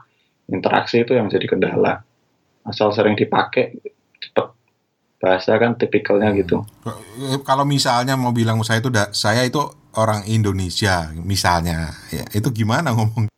interaksi 0.49 1.05
itu 1.05 1.13
yang 1.13 1.29
jadi 1.29 1.45
kendala. 1.45 2.01
Asal 2.65 2.89
sering 2.97 3.13
dipakai 3.13 3.77
cepet. 4.17 4.47
Bahasa 5.21 5.53
kan 5.61 5.77
tipikalnya 5.77 6.33
gitu. 6.33 6.65
Eh, 6.89 7.37
kalau 7.45 7.61
misalnya 7.61 8.17
mau 8.17 8.33
bilang 8.33 8.57
saya 8.65 8.81
itu 8.81 8.89
saya 9.13 9.45
itu 9.45 9.61
orang 9.93 10.25
Indonesia 10.25 11.13
misalnya. 11.13 11.93
Ya 12.09 12.25
itu 12.33 12.49
gimana 12.49 12.89
ngomong 12.89 13.29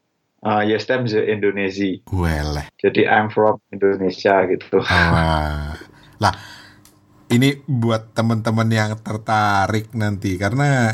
Ah, 0.46 0.62
yes, 0.62 0.86
I'm 0.94 1.10
the 1.10 1.26
Indonesia. 1.26 1.98
well 2.14 2.62
Jadi 2.78 3.10
I'm 3.10 3.34
from 3.34 3.58
Indonesia 3.74 4.46
gitu. 4.46 4.86
Wah. 4.86 5.74
Lah, 6.22 6.34
ini 7.34 7.58
buat 7.66 8.14
teman-teman 8.14 8.70
yang 8.70 8.92
tertarik 9.02 9.90
nanti 9.98 10.38
karena 10.38 10.94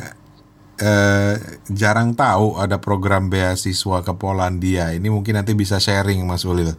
eh, 0.79 1.35
jarang 1.69 2.15
tahu 2.15 2.55
ada 2.55 2.79
program 2.79 3.27
beasiswa 3.27 3.99
ke 3.99 4.13
Polandia. 4.15 4.95
Ini 4.95 5.07
mungkin 5.11 5.35
nanti 5.35 5.51
bisa 5.53 5.77
sharing 5.77 6.23
Mas 6.23 6.47
Ulil. 6.47 6.71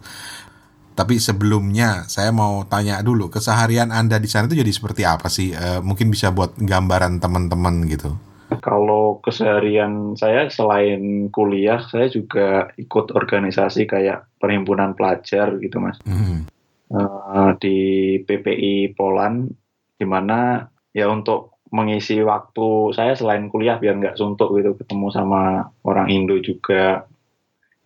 Tapi 0.95 1.19
sebelumnya 1.19 2.07
saya 2.07 2.31
mau 2.31 2.63
tanya 2.71 3.03
dulu 3.03 3.27
keseharian 3.27 3.91
Anda 3.91 4.15
di 4.15 4.31
sana 4.31 4.47
itu 4.47 4.57
jadi 4.63 4.71
seperti 4.71 5.03
apa 5.03 5.27
sih? 5.27 5.51
Eh, 5.53 5.79
mungkin 5.85 6.09
bisa 6.09 6.31
buat 6.31 6.55
gambaran 6.57 7.21
teman-teman 7.21 7.85
gitu. 7.85 8.15
Kalau 8.61 9.19
keseharian 9.23 10.19
saya 10.19 10.47
selain 10.51 11.29
kuliah, 11.31 11.81
saya 11.87 12.11
juga 12.11 12.69
ikut 12.75 13.15
organisasi 13.15 13.87
kayak 13.89 14.27
perhimpunan 14.37 14.93
pelajar 14.93 15.55
gitu 15.59 15.77
mas. 15.79 15.97
Hmm. 16.05 16.45
eh, 16.85 17.51
di 17.59 17.77
PPI 18.21 18.93
Poland, 18.93 19.49
di 19.97 20.05
mana 20.05 20.69
ya 20.93 21.09
untuk 21.09 21.55
mengisi 21.73 22.21
waktu 22.21 22.93
saya 22.93 23.17
selain 23.17 23.49
kuliah 23.49 23.81
biar 23.81 23.97
nggak 23.97 24.15
suntuk 24.15 24.53
gitu 24.55 24.77
ketemu 24.77 25.07
sama 25.11 25.71
orang 25.83 26.07
Indo 26.07 26.37
juga. 26.39 27.09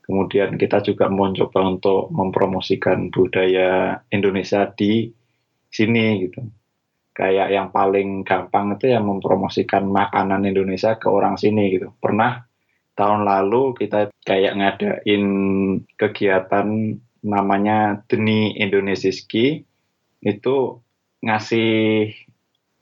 Kemudian 0.04 0.58
kita 0.58 0.82
juga 0.82 1.06
mau 1.06 1.30
coba 1.30 1.60
untuk 1.70 2.10
mempromosikan 2.10 3.14
budaya 3.14 4.02
Indonesia 4.10 4.66
di 4.74 5.06
sini 5.70 6.26
gitu. 6.26 6.42
Kayak 7.20 7.52
yang 7.52 7.68
paling 7.76 8.24
gampang 8.24 8.80
itu 8.80 8.96
ya 8.96 9.04
mempromosikan 9.04 9.84
makanan 9.92 10.48
Indonesia 10.48 10.96
ke 10.96 11.12
orang 11.12 11.36
sini 11.36 11.76
gitu. 11.76 11.92
Pernah 12.00 12.48
tahun 12.96 13.28
lalu 13.28 13.76
kita 13.76 14.08
kayak 14.24 14.56
ngadain 14.56 15.24
kegiatan 16.00 16.96
namanya 17.20 18.00
Deni 18.08 18.56
Indonesiski 18.56 19.68
itu 20.24 20.56
ngasih 21.20 22.08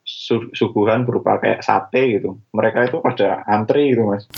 su- 0.06 0.54
suguhan 0.54 1.06
berupa 1.10 1.42
kayak 1.42 1.66
sate 1.66 2.22
gitu. 2.22 2.38
Mereka 2.54 2.94
itu 2.94 3.02
pada 3.02 3.42
antri 3.50 3.94
gitu 3.94 4.06
mas. 4.06 4.30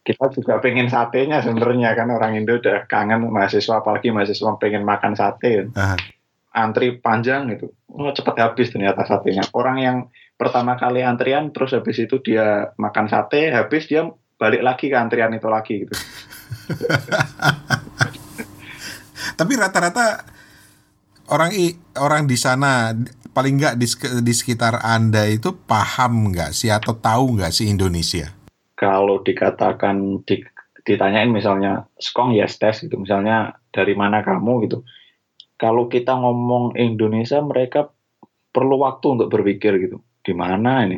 Kita 0.00 0.32
juga 0.32 0.64
pengen 0.64 0.88
satenya 0.88 1.44
sebenarnya 1.44 1.92
kan 1.92 2.08
orang 2.08 2.40
Indo 2.40 2.56
udah 2.56 2.88
kangen 2.88 3.28
mahasiswa 3.28 3.84
apalagi 3.84 4.08
mahasiswa 4.08 4.56
pengen 4.56 4.88
makan 4.88 5.12
sate. 5.12 5.68
Aha. 5.76 6.19
Antri 6.50 6.98
panjang 6.98 7.46
gitu. 7.54 7.70
Oh, 7.86 8.10
cepet 8.10 8.34
habis 8.42 8.74
ternyata 8.74 9.06
satenya. 9.06 9.46
Orang 9.54 9.78
yang 9.78 9.96
pertama 10.34 10.74
kali 10.74 11.06
antrian 11.06 11.54
terus 11.54 11.70
habis 11.76 11.98
itu 12.02 12.18
dia 12.18 12.74
makan 12.74 13.06
sate, 13.06 13.54
habis 13.54 13.86
dia 13.86 14.06
balik 14.34 14.62
lagi 14.64 14.90
ke 14.90 14.96
antrian 14.98 15.30
itu 15.30 15.46
lagi 15.46 15.86
gitu. 15.86 15.94
Tapi 19.38 19.52
rata-rata 19.56 20.26
orang 21.30 21.54
i- 21.54 21.78
orang 22.02 22.26
di 22.26 22.34
sana 22.34 22.90
paling 23.30 23.54
nggak 23.62 23.74
di, 23.78 23.86
di 24.26 24.34
sekitar 24.34 24.82
anda 24.82 25.22
itu 25.30 25.54
paham 25.54 26.34
nggak 26.34 26.50
sih 26.50 26.72
atau 26.72 26.98
tahu 26.98 27.38
nggak 27.38 27.54
sih 27.54 27.70
Indonesia? 27.70 28.40
kalau 28.80 29.20
dikatakan 29.20 30.24
di, 30.24 30.40
ditanyain 30.88 31.28
misalnya 31.28 31.84
skong 32.00 32.32
yes 32.32 32.56
tes 32.56 32.80
gitu 32.80 32.96
misalnya 32.96 33.60
dari 33.68 33.92
mana 33.92 34.24
kamu 34.24 34.64
gitu 34.64 34.80
kalau 35.60 35.92
kita 35.92 36.16
ngomong 36.16 36.72
Indonesia 36.80 37.36
mereka 37.44 37.92
perlu 38.48 38.80
waktu 38.80 39.20
untuk 39.20 39.28
berpikir 39.28 39.76
gitu. 39.76 40.00
Di 40.24 40.32
mana 40.32 40.88
ini? 40.88 40.96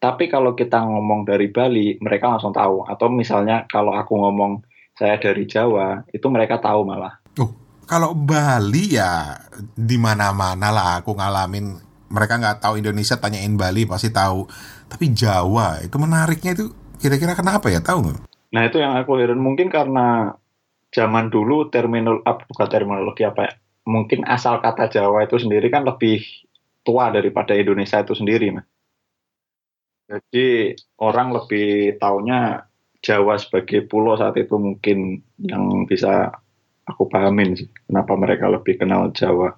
Tapi 0.00 0.32
kalau 0.32 0.56
kita 0.56 0.80
ngomong 0.80 1.28
dari 1.28 1.52
Bali 1.52 2.00
mereka 2.00 2.32
langsung 2.32 2.56
tahu. 2.56 2.88
Atau 2.88 3.12
misalnya 3.12 3.68
kalau 3.68 3.92
aku 3.92 4.16
ngomong 4.16 4.64
saya 4.96 5.20
dari 5.20 5.44
Jawa 5.44 6.08
itu 6.08 6.24
mereka 6.32 6.56
tahu 6.56 6.88
malah. 6.88 7.20
Oh, 7.36 7.52
kalau 7.84 8.16
Bali 8.16 8.96
ya 8.96 9.36
di 9.76 10.00
mana-mana 10.00 10.72
lah 10.72 11.04
aku 11.04 11.12
ngalamin. 11.12 11.76
Mereka 12.08 12.40
nggak 12.40 12.64
tahu 12.64 12.80
Indonesia 12.80 13.20
tanyain 13.20 13.52
Bali 13.60 13.84
pasti 13.84 14.08
tahu. 14.08 14.48
Tapi 14.88 15.12
Jawa 15.12 15.84
itu 15.84 16.00
menariknya 16.00 16.56
itu 16.56 16.72
kira-kira 16.96 17.36
kenapa 17.36 17.68
ya? 17.68 17.84
Tahu 17.84 17.98
nggak? 18.00 18.18
Nah 18.56 18.62
itu 18.64 18.80
yang 18.80 18.96
aku 18.96 19.20
heran. 19.20 19.36
Mungkin 19.36 19.68
karena 19.68 20.32
zaman 20.88 21.28
dulu 21.28 21.68
terminal 21.68 22.24
apa 22.24 22.48
bukan 22.48 22.68
terminologi 22.72 23.28
apa 23.28 23.44
ya 23.44 23.52
mungkin 23.88 24.28
asal 24.28 24.60
kata 24.60 24.92
Jawa 24.92 25.24
itu 25.24 25.40
sendiri 25.40 25.72
kan 25.72 25.88
lebih 25.88 26.20
tua 26.84 27.08
daripada 27.08 27.56
Indonesia 27.56 28.04
itu 28.04 28.12
sendiri 28.12 28.52
mas. 28.52 28.68
Jadi 30.08 30.76
orang 31.00 31.32
lebih 31.32 31.96
taunya 31.96 32.68
Jawa 33.00 33.40
sebagai 33.40 33.88
pulau 33.88 34.16
saat 34.20 34.36
itu 34.36 34.56
mungkin 34.60 35.24
yang 35.40 35.88
bisa 35.88 36.32
aku 36.84 37.08
pahamin 37.08 37.56
sih 37.56 37.68
kenapa 37.88 38.12
mereka 38.16 38.48
lebih 38.48 38.76
kenal 38.80 39.08
Jawa. 39.16 39.56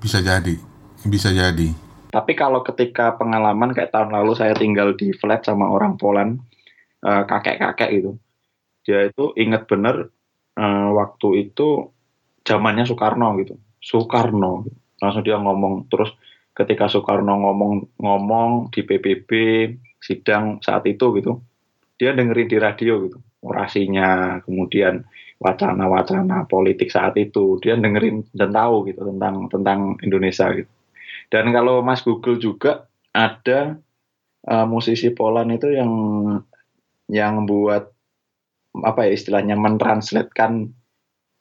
Bisa 0.00 0.20
jadi, 0.20 0.56
bisa 1.04 1.32
jadi. 1.32 1.68
Tapi 2.10 2.32
kalau 2.34 2.64
ketika 2.66 3.14
pengalaman 3.14 3.70
kayak 3.76 3.94
tahun 3.94 4.10
lalu 4.10 4.32
saya 4.34 4.56
tinggal 4.56 4.96
di 4.96 5.14
flat 5.14 5.46
sama 5.46 5.70
orang 5.70 5.94
Poland, 6.00 6.42
eh, 7.04 7.22
kakek-kakek 7.28 7.90
itu, 7.94 8.16
dia 8.82 9.06
itu 9.06 9.30
inget 9.38 9.68
bener 9.70 10.10
eh, 10.58 10.88
waktu 10.90 11.28
itu 11.46 11.92
zamannya 12.42 12.88
Soekarno 12.88 13.36
gitu, 13.38 13.54
Soekarno, 13.80 14.68
langsung 15.00 15.24
dia 15.24 15.40
ngomong 15.40 15.88
terus 15.88 16.12
ketika 16.52 16.86
Soekarno 16.86 17.40
ngomong-ngomong 17.40 18.68
di 18.68 18.84
PBB 18.84 19.30
sidang 19.96 20.60
saat 20.60 20.84
itu 20.84 21.16
gitu, 21.16 21.40
dia 21.96 22.12
dengerin 22.12 22.48
di 22.48 22.58
radio 22.60 23.00
gitu, 23.08 23.18
orasinya, 23.40 24.40
kemudian 24.44 25.04
wacana-wacana 25.40 26.44
politik 26.44 26.92
saat 26.92 27.16
itu, 27.16 27.56
dia 27.64 27.76
dengerin 27.76 28.28
dan 28.36 28.52
tahu 28.52 28.84
gitu 28.92 29.08
tentang 29.08 29.48
tentang 29.48 29.96
Indonesia 30.04 30.52
gitu. 30.52 30.68
Dan 31.32 31.48
kalau 31.56 31.80
Mas 31.80 32.04
Google 32.04 32.36
juga 32.36 32.90
ada 33.16 33.80
uh, 34.46 34.66
musisi 34.68 35.08
Poland 35.16 35.56
itu 35.56 35.72
yang 35.72 35.92
yang 37.10 37.48
buat 37.48 37.90
apa 38.70 39.00
ya 39.08 39.12
istilahnya 39.16 39.58
mentranslatekan 39.58 40.70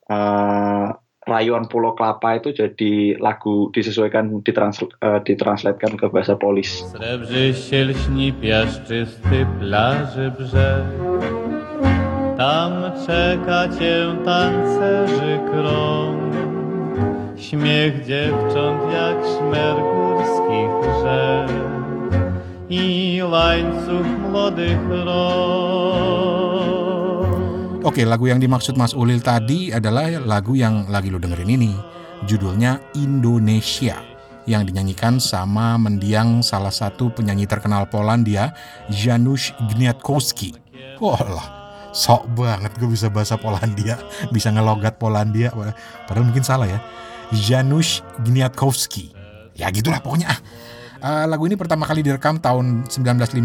uh, 0.10 0.90
rayuan 1.30 1.70
Pulau 1.70 1.94
Kelapa 1.94 2.42
itu 2.42 2.50
jadi 2.52 3.16
lagu 3.22 3.70
disesuaikan 3.70 4.42
ditransl, 4.42 4.90
uh, 5.06 5.22
ditranslatekan 5.22 5.96
ke 5.96 6.10
bahasa 6.10 6.34
Polis. 6.36 6.82
Srebrzy 6.90 7.54
się 7.54 8.34
piaszczysty 8.42 9.46
plaży 9.60 10.32
brzeg 10.38 10.86
Tam 12.38 12.72
czeka 13.06 13.68
cię 13.80 14.16
tancerzy 14.26 15.40
krąg. 15.52 16.34
Śmiech 17.38 18.06
dziewcząt 18.06 18.82
jak 18.94 19.18
szmer 19.26 19.76
górskich 19.76 20.74
rzek 21.04 21.52
I 22.70 23.22
łańcuch 23.24 24.08
młodych 24.32 24.80
rąk 25.06 25.89
Oke, 27.80 28.04
lagu 28.04 28.28
yang 28.28 28.44
dimaksud 28.44 28.76
Mas 28.76 28.92
Ulil 28.92 29.24
tadi 29.24 29.72
adalah 29.72 30.12
lagu 30.20 30.52
yang 30.52 30.92
lagi 30.92 31.08
lo 31.08 31.16
dengerin 31.16 31.48
ini. 31.48 31.72
Judulnya 32.28 32.76
Indonesia 32.92 34.04
yang 34.44 34.68
dinyanyikan 34.68 35.16
sama 35.16 35.80
mendiang 35.80 36.44
salah 36.44 36.76
satu 36.76 37.08
penyanyi 37.08 37.48
terkenal 37.48 37.88
Polandia, 37.88 38.52
Janusz 38.92 39.56
Gniatkowski. 39.72 40.60
Wah 41.00 41.24
lah, 41.24 41.48
sok 41.96 42.28
banget 42.36 42.76
gue 42.76 42.92
bisa 42.92 43.08
bahasa 43.08 43.40
Polandia, 43.40 43.96
bisa 44.36 44.52
ngelogat 44.52 45.00
Polandia, 45.00 45.56
padahal 46.04 46.28
mungkin 46.28 46.44
salah 46.44 46.68
ya. 46.68 46.84
Janusz 47.32 48.04
Gniatkowski. 48.28 49.16
Ya 49.56 49.72
gitulah 49.72 50.04
pokoknya. 50.04 50.36
Uh, 51.00 51.32
lagu 51.32 51.48
ini 51.48 51.56
pertama 51.56 51.88
kali 51.88 52.04
direkam 52.04 52.44
tahun 52.44 52.92
1956 52.92 53.40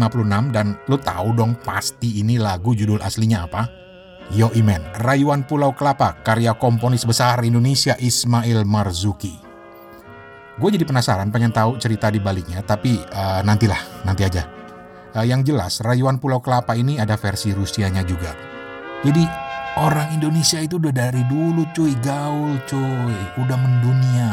dan 0.51 0.75
lo 0.91 0.99
tahu 0.99 1.31
dong 1.31 1.55
pasti 1.63 2.19
ini 2.19 2.35
lagu 2.35 2.75
judul 2.75 2.99
aslinya 2.99 3.47
apa? 3.47 3.84
Yo 4.33 4.49
Imen, 4.57 4.81
Rayuan 4.97 5.45
Pulau 5.45 5.77
Kelapa, 5.77 6.17
karya 6.25 6.57
komponis 6.57 7.05
besar 7.05 7.45
Indonesia 7.45 7.93
Ismail 8.01 8.65
Marzuki. 8.65 9.37
Gue 10.57 10.69
jadi 10.73 10.81
penasaran, 10.81 11.29
pengen 11.29 11.53
tahu 11.53 11.77
cerita 11.77 12.09
di 12.09 12.17
baliknya, 12.17 12.65
tapi 12.65 12.97
uh, 12.97 13.45
nantilah, 13.45 14.01
nanti 14.01 14.25
aja. 14.25 14.49
Uh, 15.13 15.21
yang 15.21 15.45
jelas, 15.45 15.77
Rayuan 15.83 16.17
Pulau 16.17 16.41
Kelapa 16.41 16.73
ini 16.73 16.97
ada 16.97 17.19
versi 17.21 17.53
Rusianya 17.53 18.01
juga. 18.01 18.33
Jadi 19.05 19.21
orang 19.77 20.17
Indonesia 20.17 20.57
itu 20.57 20.81
udah 20.81 20.95
dari 20.95 21.21
dulu 21.29 21.61
cuy, 21.75 21.93
gaul 22.01 22.57
cuy, 22.65 23.17
udah 23.37 23.57
mendunia. 23.61 24.31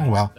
Oh 0.00 0.08
well, 0.08 0.32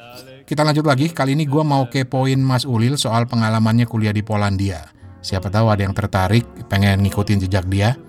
kita 0.48 0.66
lanjut 0.66 0.90
lagi. 0.90 1.14
Kali 1.14 1.38
ini 1.38 1.46
gue 1.46 1.62
mau 1.62 1.86
kepoin 1.86 2.42
Mas 2.42 2.66
Ulil 2.66 2.98
soal 2.98 3.30
pengalamannya 3.30 3.86
kuliah 3.86 4.16
di 4.16 4.26
Polandia. 4.26 4.90
Siapa 5.22 5.52
tahu 5.52 5.70
ada 5.70 5.84
yang 5.84 5.94
tertarik, 5.98 6.48
pengen 6.72 7.04
ngikutin 7.04 7.46
jejak 7.46 7.68
dia. 7.68 8.00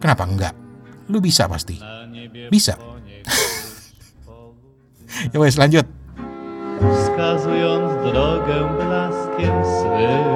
Kenapa 0.00 0.28
enggak? 0.28 0.54
Lu 1.08 1.20
bisa 1.22 1.48
pasti. 1.48 1.80
Bisa. 2.50 2.76
ya 5.32 5.38
wes 5.40 5.56
lanjut. 5.56 5.86
Wskazując 6.76 8.04
drogę 8.04 8.58
blaskiem 8.76 9.56
swym 9.64 10.26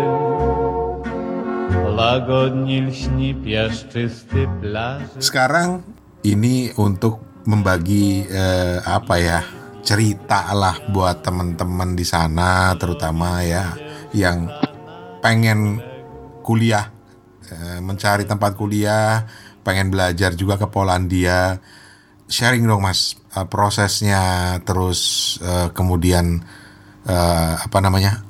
Łagodnie 1.96 2.83
lśni 2.83 3.35
piaszczysty 3.35 4.49
plaży 4.61 5.20
Sekarang 5.20 5.85
ini 6.25 6.73
untuk 6.81 7.20
membagi 7.44 8.25
eh, 8.25 8.81
apa 8.81 9.14
ya 9.20 9.44
cerita 9.85 10.49
lah 10.57 10.81
buat 10.88 11.20
teman-teman 11.20 11.92
di 11.92 12.09
sana 12.09 12.73
terutama 12.81 13.44
ya 13.44 13.77
yang 14.16 14.49
pengen 15.20 15.85
kuliah 16.40 16.88
eh, 17.53 17.85
mencari 17.85 18.25
tempat 18.25 18.57
kuliah 18.57 19.29
pengen 19.62 19.92
belajar 19.92 20.35
juga 20.37 20.57
ke 20.61 20.66
Polandia. 20.68 21.59
Sharing 22.31 22.62
dong 22.62 22.87
mas 22.87 23.18
eh, 23.35 23.46
prosesnya 23.46 24.57
terus 24.62 25.35
eh, 25.42 25.68
kemudian 25.75 26.40
eh, 27.07 27.55
apa 27.59 27.79
namanya 27.83 28.23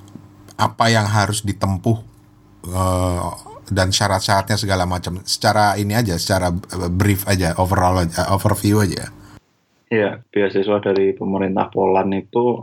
apa 0.57 0.89
yang 0.89 1.05
harus 1.09 1.45
ditempuh 1.45 1.99
eh, 2.69 3.31
dan 3.71 3.95
syarat-syaratnya 3.95 4.59
segala 4.59 4.85
macam. 4.85 5.23
Secara 5.23 5.79
ini 5.79 5.95
aja 5.95 6.19
secara 6.19 6.51
brief 6.91 7.25
aja 7.31 7.55
overall 7.57 8.03
aja 8.03 8.29
overview 8.35 8.83
aja. 8.83 9.09
Iya, 9.91 10.23
beasiswa 10.31 10.79
dari 10.79 11.19
pemerintah 11.19 11.67
Poland 11.67 12.15
itu 12.15 12.63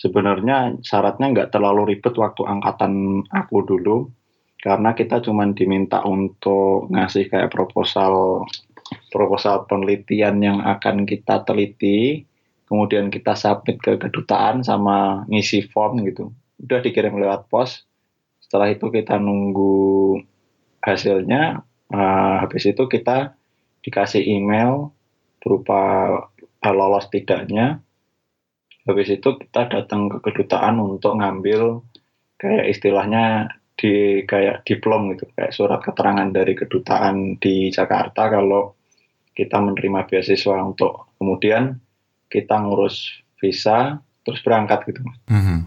sebenarnya 0.00 0.80
syaratnya 0.80 1.26
nggak 1.36 1.50
terlalu 1.52 1.92
ribet 1.96 2.16
waktu 2.16 2.48
angkatan 2.48 3.24
aku 3.28 3.60
dulu 3.68 4.08
karena 4.60 4.92
kita 4.92 5.24
cuma 5.24 5.48
diminta 5.56 6.04
untuk 6.04 6.92
ngasih 6.92 7.32
kayak 7.32 7.48
proposal 7.48 8.44
proposal 9.08 9.64
penelitian 9.64 10.42
yang 10.44 10.58
akan 10.60 11.08
kita 11.08 11.42
teliti 11.48 12.28
kemudian 12.70 13.10
kita 13.10 13.34
submit 13.34 13.82
ke 13.82 13.98
kedutaan 13.98 14.62
sama 14.62 15.26
ngisi 15.26 15.66
form 15.74 16.06
gitu. 16.06 16.30
Udah 16.62 16.78
dikirim 16.78 17.18
lewat 17.18 17.50
pos. 17.50 17.82
Setelah 18.38 18.70
itu 18.70 18.86
kita 18.94 19.18
nunggu 19.18 20.22
hasilnya 20.78 21.66
uh, 21.90 22.34
habis 22.46 22.70
itu 22.70 22.86
kita 22.86 23.34
dikasih 23.82 24.22
email 24.22 24.94
berupa 25.42 25.82
uh, 26.62 26.74
lolos 26.74 27.10
tidaknya. 27.10 27.82
Habis 28.86 29.18
itu 29.18 29.28
kita 29.34 29.66
datang 29.66 30.06
ke 30.06 30.30
kedutaan 30.30 30.78
untuk 30.78 31.18
ngambil 31.18 31.82
kayak 32.38 32.70
istilahnya 32.70 33.50
di 33.80 34.22
kayak 34.28 34.68
diplom 34.68 35.16
gitu 35.16 35.24
kayak 35.32 35.56
surat 35.56 35.80
keterangan 35.80 36.28
dari 36.28 36.52
kedutaan 36.52 37.40
di 37.40 37.72
Jakarta 37.72 38.28
kalau 38.28 38.76
kita 39.32 39.56
menerima 39.56 40.04
beasiswa 40.04 40.60
untuk 40.60 41.16
kemudian 41.16 41.80
kita 42.28 42.60
ngurus 42.60 43.24
visa 43.40 43.96
terus 44.20 44.44
berangkat 44.44 44.84
gitu 44.92 45.00
Mm 45.32 45.40
-hmm. 45.40 45.58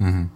Mm 0.00 0.12
-hmm. 0.12 0.26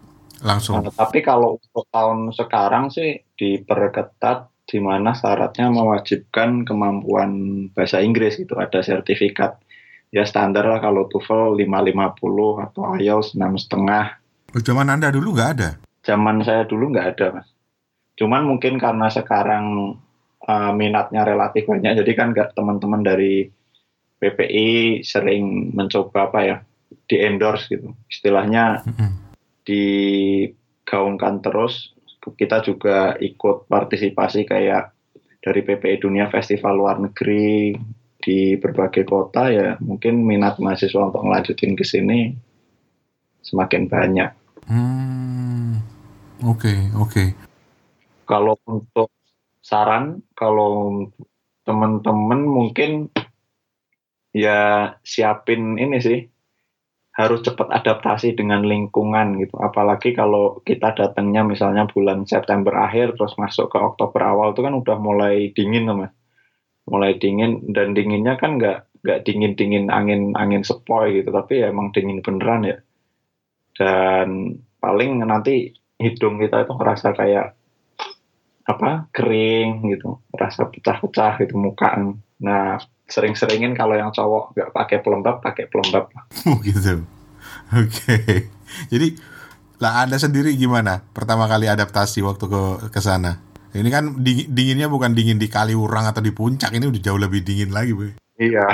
Langsung. 0.42 0.82
Nah, 0.82 0.90
tapi 0.90 1.22
kalau 1.22 1.56
untuk 1.56 1.86
tahun 1.94 2.34
sekarang 2.34 2.90
sih 2.90 3.22
diperketat 3.38 4.50
di 4.66 4.82
mana 4.82 5.14
syaratnya 5.14 5.70
mewajibkan 5.70 6.66
kemampuan 6.66 7.30
bahasa 7.70 8.02
Inggris 8.02 8.42
itu 8.42 8.58
ada 8.58 8.82
sertifikat 8.82 9.62
ya 10.10 10.26
standar 10.26 10.66
lah 10.66 10.82
kalau 10.82 11.06
TOEFL 11.08 11.56
550 11.62 12.66
atau 12.68 12.82
IELTS 12.98 13.38
enam 13.38 13.54
setengah. 13.54 14.18
Oh, 14.52 14.60
zaman 14.60 14.90
anda 14.90 15.08
dulu 15.14 15.32
nggak 15.32 15.50
ada? 15.58 15.70
Zaman 16.02 16.42
saya 16.42 16.66
dulu 16.66 16.90
nggak 16.90 17.08
ada 17.16 17.26
mas. 17.40 17.48
Cuman 18.18 18.44
mungkin 18.44 18.76
karena 18.76 19.08
sekarang 19.08 19.96
uh, 20.44 20.72
minatnya 20.74 21.22
relatif 21.22 21.66
banyak, 21.66 21.98
jadi 22.02 22.12
kan 22.18 22.34
nggak 22.34 22.52
teman-teman 22.58 23.02
dari 23.06 23.46
PPI 24.22 25.02
sering 25.02 25.74
mencoba 25.74 26.30
apa 26.30 26.40
ya 26.46 26.56
di 27.08 27.16
endorse 27.18 27.66
gitu, 27.72 27.90
istilahnya 28.06 28.86
digaungkan 29.66 31.42
terus 31.42 31.90
kita 32.22 32.62
juga 32.62 33.18
ikut 33.18 33.66
partisipasi 33.66 34.46
kayak 34.46 34.94
dari 35.42 35.60
PPI 35.66 35.98
Dunia 35.98 36.30
Festival 36.30 36.78
Luar 36.78 37.02
Negeri 37.02 37.74
di 38.22 38.54
berbagai 38.54 39.02
kota 39.02 39.50
ya 39.50 39.74
mungkin 39.82 40.22
minat 40.22 40.62
mahasiswa 40.62 41.10
untuk 41.10 41.26
melanjutin 41.26 41.74
ke 41.74 41.82
sini 41.82 42.30
semakin 43.42 43.90
banyak. 43.90 44.30
Hmm, 44.66 45.82
oke 46.46 46.94
oke. 46.94 47.24
Kalau 48.26 48.54
untuk 48.70 49.10
saran, 49.58 50.22
kalau 50.38 51.06
teman-teman 51.66 52.46
mungkin 52.46 53.10
ya 54.32 54.90
siapin 55.04 55.78
ini 55.78 55.98
sih 56.02 56.18
harus 57.12 57.44
cepat 57.44 57.68
adaptasi 57.68 58.32
dengan 58.32 58.64
lingkungan 58.64 59.36
gitu. 59.36 59.60
Apalagi 59.60 60.16
kalau 60.16 60.64
kita 60.64 60.96
datangnya 60.96 61.44
misalnya 61.44 61.84
bulan 61.84 62.24
September 62.24 62.72
akhir 62.80 63.20
terus 63.20 63.36
masuk 63.36 63.68
ke 63.68 63.78
Oktober 63.78 64.24
awal 64.24 64.56
itu 64.56 64.64
kan 64.64 64.72
udah 64.72 64.96
mulai 64.96 65.52
dingin 65.52 65.84
teman. 65.84 66.10
Mulai 66.88 67.20
dingin 67.20 67.68
dan 67.70 67.92
dinginnya 67.92 68.40
kan 68.40 68.56
nggak 68.56 69.04
nggak 69.04 69.18
dingin 69.28 69.52
dingin 69.58 69.84
angin 69.92 70.32
angin 70.38 70.64
sepoi 70.64 71.20
gitu, 71.20 71.30
tapi 71.30 71.60
ya 71.60 71.68
emang 71.68 71.92
dingin 71.92 72.24
beneran 72.24 72.64
ya. 72.64 72.76
Dan 73.72 74.58
paling 74.78 75.22
nanti 75.24 75.72
hidung 75.96 76.42
kita 76.42 76.66
itu 76.66 76.72
ngerasa 76.74 77.14
kayak 77.14 77.46
apa 78.62 79.10
kering 79.10 79.90
gitu, 79.90 80.22
rasa 80.34 80.70
pecah-pecah 80.70 81.42
gitu 81.42 81.58
muka. 81.58 81.98
Nah 82.42 82.78
sering-seringin 83.12 83.76
kalau 83.76 83.92
yang 83.98 84.08
cowok 84.08 84.56
nggak 84.56 84.70
pakai 84.72 84.98
pelembab 85.04 85.44
pakai 85.44 85.68
pelembab 85.68 86.08
oh 86.48 86.56
gitu. 86.64 87.04
Oke. 87.72 87.88
Okay. 87.88 88.34
jadi 88.88 89.18
lah 89.82 90.06
anda 90.06 90.16
sendiri 90.16 90.54
gimana? 90.54 91.02
Pertama 91.10 91.50
kali 91.50 91.66
adaptasi 91.66 92.22
waktu 92.22 92.46
ke 92.46 92.62
ke 92.88 93.00
sana. 93.02 93.42
Ini 93.72 93.88
kan 93.88 94.20
dingin, 94.20 94.52
dinginnya 94.52 94.88
bukan 94.92 95.16
dingin 95.16 95.40
di 95.40 95.48
Kaliurang 95.48 96.04
atau 96.04 96.20
di 96.20 96.28
puncak 96.28 96.76
ini 96.76 96.92
udah 96.92 97.00
jauh 97.00 97.16
lebih 97.16 97.40
dingin 97.40 97.72
lagi 97.72 97.96
bu. 97.96 98.12
Iya. 98.36 98.68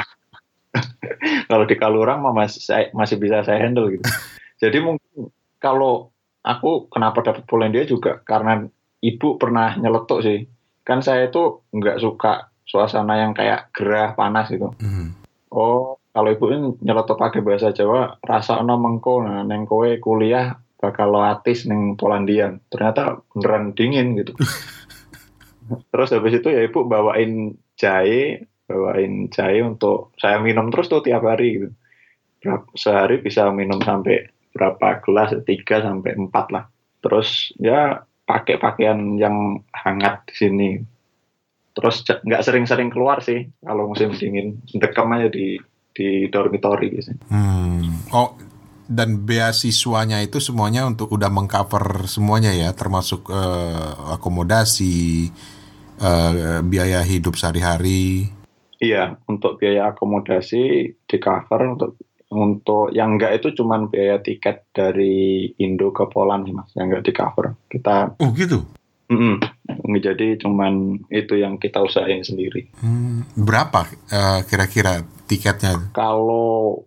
Kalau 1.48 1.64
di 1.64 1.76
Kaliurang 1.78 2.20
mah 2.20 2.34
masih 2.34 2.60
masih 2.92 3.16
bisa 3.16 3.46
saya 3.46 3.62
handle 3.62 3.88
gitu 3.94 4.04
jadi 4.58 4.78
mungkin 4.82 5.30
kalau 5.62 6.10
aku 6.42 6.90
kenapa 6.90 7.22
dapat 7.22 7.42
Polandia 7.46 7.86
juga 7.86 8.22
karena 8.22 8.66
ibu 9.02 9.38
pernah 9.38 9.78
nyeletuk 9.78 10.20
sih 10.22 10.46
kan 10.82 11.04
saya 11.04 11.28
itu 11.28 11.62
nggak 11.70 12.00
suka 12.00 12.48
suasana 12.68 13.20
yang 13.20 13.32
kayak 13.32 13.72
gerah 13.72 14.12
panas 14.12 14.52
gitu. 14.52 14.72
Mm. 14.80 15.16
Oh, 15.52 15.96
kalau 16.12 16.28
ibu 16.28 16.52
ini 16.52 16.76
nyelotok 16.84 17.16
pakai 17.16 17.40
bahasa 17.40 17.72
Jawa, 17.72 18.20
rasa 18.20 18.60
ono 18.60 18.76
mengko 18.76 19.24
nah 19.24 19.44
neng 19.44 19.64
kowe 19.64 19.88
kuliah 20.00 20.56
bakal 20.76 21.12
loatis 21.12 21.64
neng 21.64 21.96
Polandia. 21.96 22.56
Ternyata 22.68 23.20
beneran 23.32 23.72
dingin 23.72 24.16
gitu. 24.16 24.32
terus 25.92 26.12
habis 26.16 26.40
itu 26.40 26.48
ya 26.48 26.64
ibu 26.64 26.88
bawain 26.88 27.56
jahe, 27.76 28.48
bawain 28.68 29.28
jahe 29.28 29.60
untuk 29.60 30.16
saya 30.16 30.40
minum 30.40 30.72
terus 30.72 30.88
tuh 30.88 31.04
tiap 31.04 31.24
hari 31.24 31.60
gitu. 31.60 31.68
Sehari 32.76 33.20
bisa 33.20 33.48
minum 33.52 33.80
sampai 33.80 34.28
berapa 34.58 34.98
gelas? 35.06 35.38
Tiga 35.46 35.78
sampai 35.86 36.18
empat 36.18 36.46
lah. 36.50 36.66
Terus 36.98 37.54
ya 37.62 38.02
pakai 38.26 38.58
pakaian 38.58 39.16
yang 39.16 39.62
hangat 39.72 40.26
di 40.28 40.34
sini 40.34 40.70
terus 41.78 42.02
nggak 42.02 42.42
sering-sering 42.42 42.90
keluar 42.90 43.22
sih 43.22 43.46
kalau 43.62 43.86
musim 43.86 44.10
dingin 44.10 44.58
dekam 44.74 45.14
aja 45.14 45.30
di 45.30 45.62
di 45.94 46.26
dormitory 46.26 46.90
gitu. 46.90 47.14
Hmm. 47.30 47.86
Oh 48.10 48.34
dan 48.90 49.22
beasiswanya 49.22 50.18
itu 50.26 50.42
semuanya 50.42 50.90
untuk 50.90 51.14
udah 51.14 51.30
mengcover 51.30 52.10
semuanya 52.10 52.50
ya 52.50 52.74
termasuk 52.74 53.30
uh, 53.30 54.18
akomodasi 54.18 55.30
uh, 56.02 56.66
biaya 56.66 57.06
hidup 57.06 57.38
sehari-hari. 57.38 58.34
Iya 58.82 59.14
untuk 59.30 59.62
biaya 59.62 59.94
akomodasi 59.94 60.62
di 60.98 61.16
cover 61.22 61.78
untuk 61.78 61.94
untuk 62.28 62.92
yang 62.92 63.16
enggak 63.16 63.40
itu 63.40 63.56
cuman 63.56 63.88
biaya 63.88 64.20
tiket 64.20 64.68
dari 64.72 65.48
Indo 65.56 65.92
ke 65.96 66.04
Poland 66.12 66.44
sih 66.44 66.54
mas 66.54 66.68
yang 66.76 66.92
enggak 66.92 67.04
di 67.08 67.12
cover 67.16 67.46
kita. 67.68 68.20
Oh 68.20 68.30
gitu. 68.36 68.64
Mm 69.08 69.16
-mm. 69.16 69.36
Jadi 70.04 70.36
cuman 70.36 71.00
itu 71.08 71.40
yang 71.40 71.56
kita 71.56 71.80
usahain 71.80 72.20
sendiri. 72.20 72.68
Hmm, 72.84 73.24
berapa 73.32 73.88
uh, 74.12 74.40
kira-kira 74.44 75.00
tiketnya? 75.24 75.96
Kalau 75.96 76.84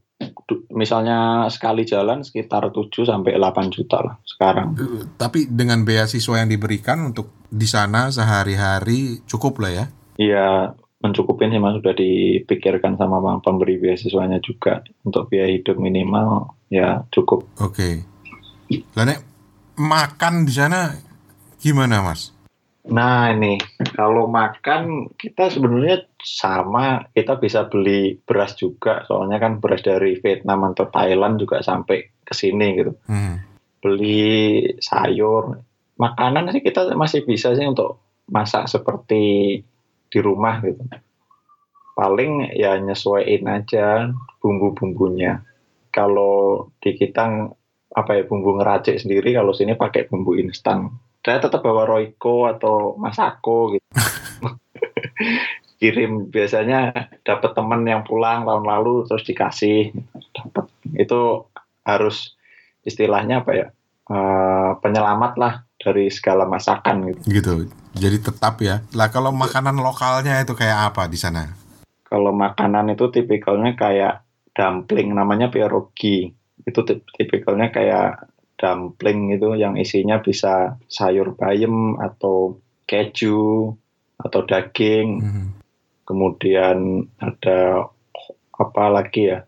misalnya 0.69 1.49
sekali 1.49 1.81
jalan 1.81 2.21
sekitar 2.21 2.69
7 2.69 2.93
sampai 3.09 3.41
8 3.41 3.73
juta 3.73 3.97
lah 4.05 4.15
sekarang. 4.21 4.77
Uh, 4.77 5.01
tapi 5.17 5.49
dengan 5.49 5.81
beasiswa 5.81 6.45
yang 6.45 6.49
diberikan 6.53 7.01
untuk 7.01 7.33
di 7.49 7.65
sana 7.65 8.13
sehari-hari 8.13 9.25
cukup 9.25 9.57
lah 9.65 9.71
ya? 9.73 9.85
Iya, 10.21 10.77
mencukupin 11.01 11.49
sih 11.49 11.57
mas 11.57 11.77
sudah 11.81 11.97
dipikirkan 11.97 12.95
sama 12.95 13.19
pemberi 13.41 13.81
beasiswanya 13.81 14.37
juga 14.39 14.85
untuk 15.01 15.27
biaya 15.27 15.49
hidup 15.49 15.77
minimal 15.81 16.53
ya 16.69 17.01
cukup. 17.09 17.45
Oke. 17.57 18.05
Okay. 18.69 18.85
Lalu 18.95 19.19
makan 19.81 20.47
di 20.47 20.53
sana 20.53 20.95
Gimana 21.61 22.01
Mas? 22.01 22.33
Nah 22.89 23.29
ini 23.29 23.61
kalau 23.93 24.25
makan 24.25 25.13
kita 25.13 25.53
sebenarnya 25.53 26.09
sama 26.25 27.05
kita 27.13 27.37
bisa 27.37 27.69
beli 27.69 28.17
beras 28.17 28.57
juga 28.57 29.05
soalnya 29.05 29.37
kan 29.37 29.61
beras 29.61 29.85
dari 29.85 30.17
Vietnam 30.17 30.73
atau 30.73 30.89
Thailand 30.89 31.37
juga 31.37 31.61
sampai 31.61 32.09
ke 32.25 32.33
sini 32.33 32.67
gitu. 32.81 32.97
Hmm. 33.05 33.45
Beli 33.77 34.65
sayur, 34.81 35.61
makanan 36.01 36.49
sih 36.49 36.65
kita 36.65 36.89
masih 36.97 37.21
bisa 37.21 37.53
sih 37.53 37.65
untuk 37.69 38.01
masak 38.33 38.65
seperti 38.65 39.61
di 40.11 40.19
rumah 40.19 40.59
gitu. 40.61 40.83
Paling 41.95 42.51
ya 42.53 42.75
nyesuaiin 42.77 43.47
aja 43.47 44.11
bumbu-bumbunya. 44.43 45.41
Kalau 45.91 46.67
di 46.83 46.95
kita 46.95 47.51
apa 47.91 48.11
ya 48.15 48.23
bumbu 48.23 48.55
ngeracik 48.55 49.03
sendiri 49.03 49.35
kalau 49.35 49.51
sini 49.51 49.75
pakai 49.75 50.07
bumbu 50.07 50.39
instan 50.39 50.87
saya 51.21 51.37
tetap 51.37 51.61
bawa 51.61 51.85
Royco 51.85 52.49
atau 52.49 52.97
Masako 52.97 53.77
gitu. 53.77 53.87
Kirim 55.81 56.29
biasanya 56.29 57.09
dapat 57.25 57.57
teman 57.57 57.85
yang 57.85 58.05
pulang 58.05 58.45
tahun 58.45 58.65
lalu 58.65 59.05
terus 59.09 59.25
dikasih 59.25 59.93
dapat 60.33 60.65
itu 60.97 61.45
harus 61.85 62.37
istilahnya 62.85 63.41
apa 63.41 63.51
ya 63.53 63.67
uh, 64.09 64.77
penyelamat 64.81 65.33
lah 65.41 65.53
dari 65.81 66.13
segala 66.13 66.45
masakan 66.45 67.09
gitu. 67.09 67.19
Gitu. 67.27 67.53
Jadi 67.97 68.17
tetap 68.21 68.61
ya. 68.61 68.85
Lah 68.93 69.09
kalau 69.09 69.33
makanan 69.33 69.81
lokalnya 69.81 70.39
itu 70.45 70.53
kayak 70.53 70.93
apa 70.93 71.09
di 71.09 71.17
sana? 71.17 71.61
kalau 72.11 72.35
makanan 72.35 72.91
itu 72.91 73.07
tipikalnya 73.07 73.71
kayak 73.79 74.27
dumpling 74.51 75.15
namanya 75.15 75.47
pierogi 75.47 76.35
itu 76.67 76.79
tip- 76.83 77.07
tipikalnya 77.15 77.71
kayak 77.71 78.27
dumpling 78.59 79.31
itu 79.31 79.55
yang 79.55 79.79
isinya 79.79 80.19
bisa 80.19 80.75
sayur 80.91 81.31
bayam 81.39 81.95
atau 82.03 82.59
keju 82.83 83.71
atau 84.19 84.41
daging 84.43 85.23
Mhm. 85.23 85.45
kemudian 86.03 87.07
ada 87.23 87.87
apa 88.59 88.85
lagi 88.91 89.31
ya 89.31 89.47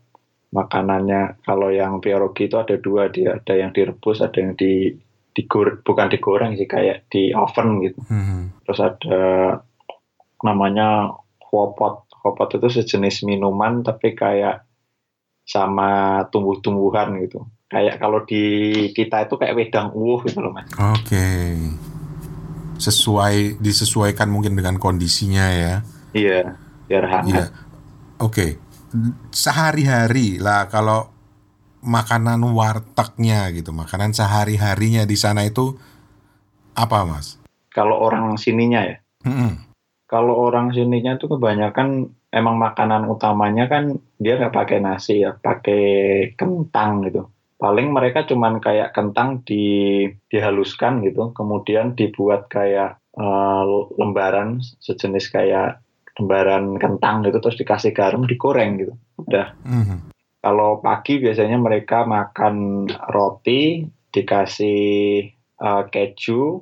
makanannya 0.55 1.43
kalau 1.43 1.67
yang 1.67 1.99
pierogi 1.99 2.47
itu 2.47 2.55
ada 2.55 2.79
dua 2.79 3.11
dia 3.11 3.43
ada 3.43 3.53
yang 3.59 3.75
direbus 3.75 4.23
ada 4.23 4.39
yang 4.39 4.55
di 4.55 4.95
digoreng 5.33 5.81
bukan 5.81 6.07
digoreng 6.07 6.53
sih 6.53 6.65
kayak 6.65 7.09
di 7.09 7.33
oven 7.33 7.81
gitu 7.81 7.99
Mhm. 8.07 8.63
terus 8.63 8.79
ada 8.79 9.21
namanya 10.41 11.09
hopot 11.41 12.05
hopot 12.21 12.49
itu 12.53 12.69
sejenis 12.71 13.25
minuman 13.25 13.81
tapi 13.81 14.13
kayak 14.13 14.63
sama 15.43 16.23
tumbuh-tumbuhan 16.29 17.19
gitu 17.19 17.43
kayak 17.67 17.97
kalau 17.97 18.23
di 18.23 18.43
kita 18.93 19.25
itu 19.25 19.35
kayak 19.35 19.55
wedang 19.55 19.91
uwuh 19.91 20.21
gitu 20.23 20.39
loh 20.39 20.53
mas 20.53 20.69
Oke. 20.73 21.27
Sesuai 22.73 23.63
disesuaikan 23.63 24.27
mungkin 24.27 24.53
dengan 24.53 24.75
kondisinya 24.75 25.45
ya. 25.47 25.75
iya 26.11 26.57
biar 26.85 27.05
hangat 27.07 27.31
Iya. 27.31 27.45
Oke. 28.19 28.45
Sehari-hari 29.31 30.37
lah 30.37 30.67
kalau 30.67 31.12
makanan 31.83 32.39
wartegnya 32.55 33.51
gitu, 33.51 33.75
makanan 33.75 34.15
sehari-harinya 34.15 35.03
di 35.03 35.17
sana 35.19 35.43
itu 35.43 35.75
apa, 36.73 37.05
Mas? 37.05 37.37
kalau 37.73 37.97
orang 37.97 38.37
sininya 38.37 38.85
ya 38.85 38.97
Mm-mm. 39.25 39.57
kalau 40.05 40.37
orang 40.37 40.69
sininya 40.71 41.17
tuh 41.17 41.35
kebanyakan 41.35 42.13
emang 42.33 42.57
makanan 42.57 43.05
utamanya 43.05 43.69
kan 43.69 43.97
dia 44.17 44.41
nggak 44.41 44.53
pakai 44.53 44.81
nasi 44.81 45.21
ya, 45.21 45.37
pakai 45.37 45.85
kentang 46.33 47.05
gitu. 47.05 47.29
Paling 47.61 47.93
mereka 47.95 48.27
cuman 48.27 48.59
kayak 48.59 48.91
kentang 48.91 49.45
di 49.45 50.03
dihaluskan 50.27 51.05
gitu, 51.05 51.31
kemudian 51.31 51.93
dibuat 51.93 52.49
kayak 52.49 52.97
eh, 53.15 53.63
lembaran 53.95 54.59
sejenis 54.81 55.29
kayak 55.29 55.79
lembaran 56.17 56.77
kentang 56.77 57.25
gitu, 57.25 57.37
terus 57.41 57.57
dikasih 57.57 57.93
garam, 57.93 58.25
digoreng 58.25 58.81
gitu. 58.81 58.93
Udah. 59.17 59.53
Mhm. 59.63 60.12
Kalau 60.43 60.83
pagi 60.83 61.23
biasanya 61.23 61.55
mereka 61.55 62.03
makan 62.03 62.83
roti, 62.91 63.87
dikasih 64.11 64.83
eh, 65.39 65.83
keju, 65.87 66.59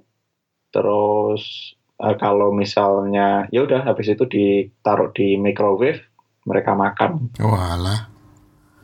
terus 0.69 1.73
eh, 1.97 2.15
kalau 2.21 2.53
misalnya 2.53 3.49
ya 3.49 3.65
udah 3.65 3.81
habis 3.89 4.13
itu 4.13 4.29
ditaruh 4.29 5.09
di 5.17 5.33
microwave, 5.41 5.97
mereka 6.45 6.77
makan. 6.77 7.33
Walah. 7.41 8.05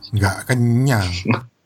Nggak 0.09 0.49
kenyang. 0.49 1.07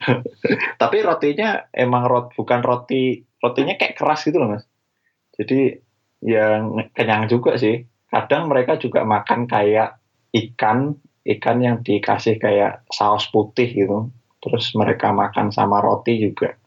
Tapi 0.82 0.98
rotinya 1.06 1.72
emang 1.72 2.10
rot 2.10 2.34
bukan 2.34 2.60
roti, 2.60 3.22
rotinya 3.40 3.78
kayak 3.78 3.96
keras 3.96 4.26
gitu 4.26 4.42
loh 4.42 4.58
mas. 4.58 4.66
Jadi 5.38 5.78
yang 6.26 6.78
kenyang 6.94 7.30
juga 7.30 7.58
sih. 7.58 7.86
Kadang 8.12 8.52
mereka 8.52 8.76
juga 8.76 9.08
makan 9.08 9.48
kayak 9.48 9.96
ikan, 10.36 11.00
ikan 11.26 11.62
yang 11.62 11.78
dikasih 11.86 12.42
kayak 12.42 12.86
saus 12.90 13.30
putih 13.30 13.70
gitu. 13.70 14.10
Terus 14.42 14.74
mereka 14.74 15.14
makan 15.14 15.54
sama 15.54 15.78
roti 15.80 16.18
juga 16.18 16.58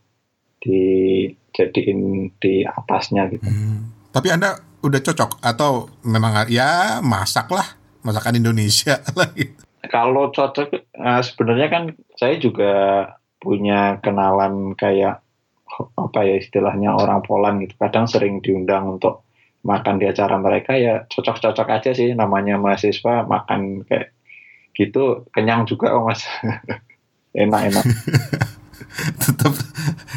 dijadiin 0.63 2.31
di 2.39 2.63
atasnya 2.63 3.29
gitu. 3.35 3.45
Hmm. 3.45 3.91
Tapi 4.15 4.31
Anda 4.31 4.55
udah 4.81 5.01
cocok 5.03 5.43
atau 5.43 5.91
memang 6.07 6.47
ya 6.47 7.03
masak 7.03 7.51
lah, 7.51 7.75
masakan 8.07 8.39
Indonesia 8.39 9.03
lah 9.19 9.29
gitu. 9.35 9.59
Kalau 9.85 10.33
cocok, 10.33 10.69
eh, 10.81 11.23
sebenarnya 11.27 11.69
kan 11.69 11.85
saya 12.17 12.41
juga 12.41 12.73
punya 13.43 14.01
kenalan 14.01 14.73
kayak 14.73 15.21
apa 15.99 16.21
ya 16.23 16.39
istilahnya 16.39 16.95
orang 16.95 17.21
Poland 17.27 17.67
gitu. 17.67 17.75
Kadang 17.77 18.07
sering 18.07 18.41
diundang 18.41 18.97
untuk 18.97 19.27
makan 19.65 19.97
di 19.99 20.07
acara 20.07 20.37
mereka 20.39 20.77
ya 20.77 21.09
cocok-cocok 21.09 21.69
aja 21.73 21.91
sih 21.97 22.13
namanya 22.13 22.61
mahasiswa 22.61 23.25
makan 23.25 23.83
kayak 23.89 24.14
gitu 24.75 25.03
kenyang 25.31 25.65
juga 25.65 25.95
oh 25.95 26.05
mas 26.05 26.27
enak-enak 27.35 27.85
Tetap 28.95 29.55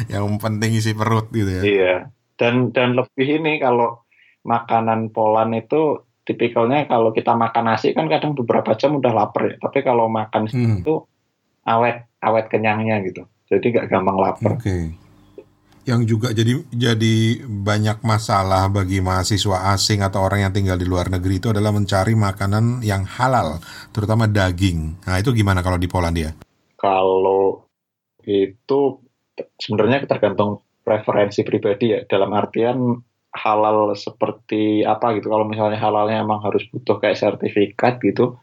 yang 0.06 0.38
penting 0.38 0.70
isi 0.72 0.94
perut 0.94 1.26
gitu 1.30 1.50
ya. 1.50 1.62
iya 1.62 1.94
dan 2.34 2.70
dan 2.70 2.94
lebih 2.94 3.42
ini 3.42 3.58
kalau 3.58 4.06
makanan 4.42 5.10
Poland 5.10 5.50
itu 5.52 5.98
tipikalnya 6.22 6.86
kalau 6.86 7.10
kita 7.10 7.34
makan 7.34 7.64
nasi 7.66 7.90
kan 7.90 8.06
kadang 8.06 8.36
beberapa 8.36 8.74
jam 8.74 8.94
udah 8.94 9.10
lapar 9.10 9.42
ya 9.48 9.54
tapi 9.58 9.82
kalau 9.82 10.06
makan 10.06 10.46
Hmm. 10.46 10.78
itu 10.78 11.02
awet 11.64 12.06
awet 12.18 12.46
kenyangnya 12.46 13.02
gitu 13.02 13.22
jadi 13.46 13.64
nggak 13.64 13.86
gampang 13.88 14.16
lapar 14.16 14.50
Oke. 14.54 14.94
Yang 15.88 16.00
juga 16.04 16.28
jadi 16.36 16.60
jadi 16.68 17.16
banyak 17.48 18.04
masalah 18.04 18.68
bagi 18.68 19.00
mahasiswa 19.00 19.72
asing 19.72 20.04
atau 20.04 20.20
orang 20.20 20.44
yang 20.44 20.52
tinggal 20.52 20.76
di 20.76 20.84
luar 20.84 21.08
negeri 21.08 21.40
itu 21.40 21.48
adalah 21.48 21.72
mencari 21.72 22.12
makanan 22.12 22.84
yang 22.84 23.08
halal, 23.08 23.56
terutama 23.96 24.28
daging. 24.28 25.00
Nah, 25.08 25.16
itu 25.16 25.32
gimana 25.32 25.64
kalau 25.64 25.80
di 25.80 25.88
Polandia? 25.88 26.36
kalau 26.78 27.66
itu 28.22 28.80
sebenarnya 29.58 30.06
tergantung 30.06 30.62
preferensi 30.86 31.42
pribadi 31.42 31.92
ya 31.92 32.00
dalam 32.06 32.30
artian 32.32 32.94
halal 33.34 33.92
seperti 33.92 34.86
apa 34.86 35.18
gitu 35.18 35.28
kalau 35.28 35.44
misalnya 35.44 35.76
halalnya 35.76 36.24
emang 36.24 36.40
harus 36.40 36.64
butuh 36.70 36.96
kayak 36.96 37.18
sertifikat 37.18 38.00
gitu 38.00 38.40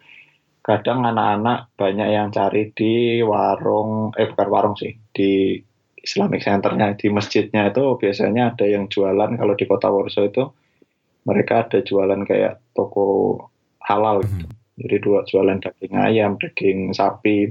kadang 0.62 1.08
anak-anak 1.08 1.74
banyak 1.74 2.10
yang 2.12 2.30
cari 2.30 2.70
di 2.76 3.24
warung 3.26 4.14
eh 4.14 4.30
bukan 4.30 4.50
warung 4.52 4.76
sih 4.78 4.94
di 5.10 5.58
Islamic 6.06 6.46
Centernya 6.46 6.94
di 6.94 7.10
masjidnya 7.10 7.74
itu 7.74 7.98
biasanya 7.98 8.54
ada 8.54 8.66
yang 8.70 8.86
jualan 8.86 9.34
kalau 9.42 9.54
di 9.58 9.66
kota 9.66 9.90
Warsaw 9.90 10.30
itu 10.30 10.46
mereka 11.26 11.66
ada 11.66 11.82
jualan 11.82 12.22
kayak 12.30 12.62
toko 12.78 13.42
halal 13.82 14.22
gitu. 14.22 14.46
Jadi 14.76 14.96
dua 15.02 15.26
jualan 15.26 15.58
daging 15.58 15.96
ayam, 15.98 16.38
daging 16.38 16.94
sapi 16.94 17.50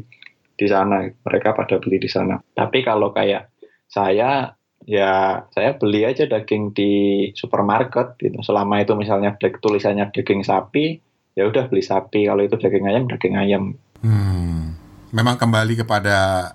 di 0.55 0.67
sana. 0.71 1.11
Mereka 1.11 1.57
pada 1.57 1.83
beli 1.83 1.99
di 1.99 2.07
sana. 2.07 2.39
Tapi 2.39 2.87
kalau 2.87 3.11
kayak 3.11 3.51
saya 3.91 4.55
ya 4.85 5.41
saya 5.49 5.75
beli 5.81 6.05
aja 6.05 6.29
daging 6.29 6.71
di 6.77 6.93
supermarket 7.35 8.15
gitu. 8.23 8.39
Selama 8.45 8.79
itu 8.79 8.95
misalnya 8.95 9.35
tulisannya 9.41 10.15
daging 10.15 10.47
sapi, 10.47 11.01
ya 11.35 11.49
udah 11.51 11.67
beli 11.67 11.83
sapi. 11.83 12.31
Kalau 12.31 12.45
itu 12.47 12.55
daging 12.55 12.87
ayam, 12.87 13.11
daging 13.11 13.35
ayam. 13.35 13.65
Hmm. 14.05 14.77
Memang 15.11 15.41
kembali 15.41 15.81
kepada 15.81 16.53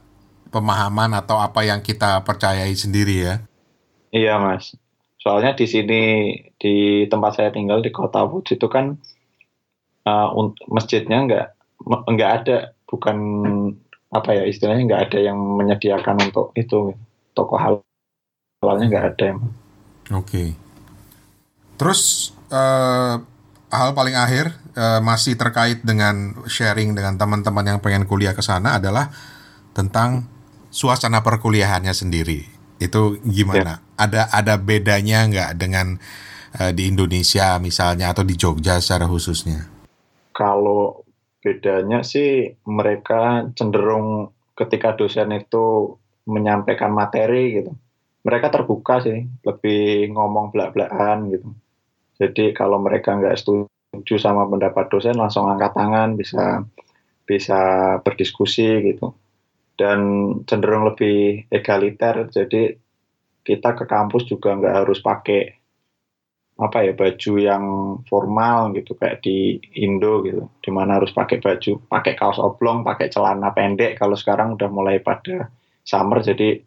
pemahaman 0.49 1.13
atau 1.17 1.37
apa 1.37 1.65
yang 1.65 1.81
kita 1.81 2.21
percayai 2.25 2.73
sendiri 2.73 3.15
ya. 3.25 3.35
Iya 4.09 4.41
mas. 4.41 4.73
Soalnya 5.19 5.53
di 5.53 5.65
sini 5.69 6.01
di 6.57 7.05
tempat 7.11 7.37
saya 7.37 7.49
tinggal 7.53 7.83
di 7.83 7.93
kota 7.93 8.25
Woods 8.25 8.55
itu 8.55 8.67
kan 8.71 8.97
uh, 10.07 10.29
masjidnya 10.71 11.27
nggak 11.27 11.47
nggak 12.09 12.31
ada 12.43 12.57
bukan 12.89 13.17
apa 14.09 14.29
ya 14.33 14.43
istilahnya 14.49 14.83
nggak 14.89 15.03
ada 15.11 15.19
yang 15.21 15.37
menyediakan 15.37 16.17
untuk 16.17 16.49
itu 16.57 16.97
toko 17.37 17.55
hal- 17.61 17.85
halalnya 18.65 18.85
nggak 18.89 19.05
ada 19.15 19.23
yang 19.35 19.39
Oke. 20.09 20.57
Terus 21.77 22.33
eh, 22.49 23.15
hal 23.69 23.89
paling 23.93 24.17
akhir 24.17 24.57
eh, 24.73 25.01
masih 25.05 25.37
terkait 25.37 25.85
dengan 25.85 26.33
sharing 26.49 26.97
dengan 26.97 27.15
teman-teman 27.15 27.61
yang 27.61 27.79
pengen 27.79 28.09
kuliah 28.09 28.33
ke 28.33 28.41
sana 28.41 28.81
adalah 28.81 29.13
tentang 29.77 30.25
suasana 30.69 31.21
perkuliahannya 31.21 31.93
sendiri. 31.93 32.45
Itu 32.79 33.19
gimana? 33.25 33.83
Ada 33.99 34.31
ada 34.31 34.55
bedanya 34.55 35.27
nggak 35.27 35.51
dengan 35.59 35.99
eh, 36.57 36.71
di 36.71 36.87
Indonesia 36.87 37.59
misalnya 37.59 38.15
atau 38.15 38.23
di 38.23 38.39
Jogja 38.39 38.79
secara 38.79 39.05
khususnya? 39.05 39.79
kalau 40.39 41.03
bedanya 41.43 41.99
sih 41.99 42.55
mereka 42.63 43.51
cenderung 43.59 44.31
ketika 44.55 44.95
dosen 44.95 45.35
itu 45.35 45.99
menyampaikan 46.23 46.95
materi 46.95 47.59
gitu 47.59 47.75
mereka 48.23 48.47
terbuka 48.47 49.03
sih 49.03 49.27
lebih 49.43 50.15
ngomong 50.15 50.55
belak-belakan 50.55 51.35
gitu 51.35 51.49
jadi 52.15 52.55
kalau 52.55 52.79
mereka 52.79 53.19
nggak 53.19 53.35
setuju 53.35 54.15
sama 54.15 54.47
pendapat 54.47 54.87
dosen 54.87 55.19
langsung 55.19 55.51
angkat 55.51 55.75
tangan 55.75 56.15
bisa 56.15 56.63
bisa 57.27 57.59
berdiskusi 58.03 58.95
gitu 58.95 59.11
dan 59.79 59.99
cenderung 60.43 60.91
lebih 60.91 61.47
egaliter. 61.47 62.27
Jadi 62.27 62.75
kita 63.47 63.79
ke 63.79 63.87
kampus 63.87 64.27
juga 64.27 64.59
nggak 64.59 64.75
harus 64.83 64.99
pakai 64.99 65.55
apa 66.59 66.83
ya 66.83 66.91
baju 66.91 67.33
yang 67.39 67.65
formal 68.03 68.75
gitu 68.75 68.91
kayak 68.99 69.23
di 69.23 69.55
Indo 69.79 70.19
gitu. 70.27 70.51
Di 70.59 70.69
mana 70.75 70.99
harus 70.99 71.15
pakai 71.15 71.39
baju 71.39 71.79
pakai 71.87 72.19
kaos 72.19 72.35
oblong 72.43 72.83
pakai 72.83 73.07
celana 73.07 73.55
pendek. 73.55 73.95
Kalau 73.95 74.19
sekarang 74.19 74.59
udah 74.59 74.67
mulai 74.67 74.99
pada 74.99 75.47
summer 75.87 76.19
jadi 76.19 76.59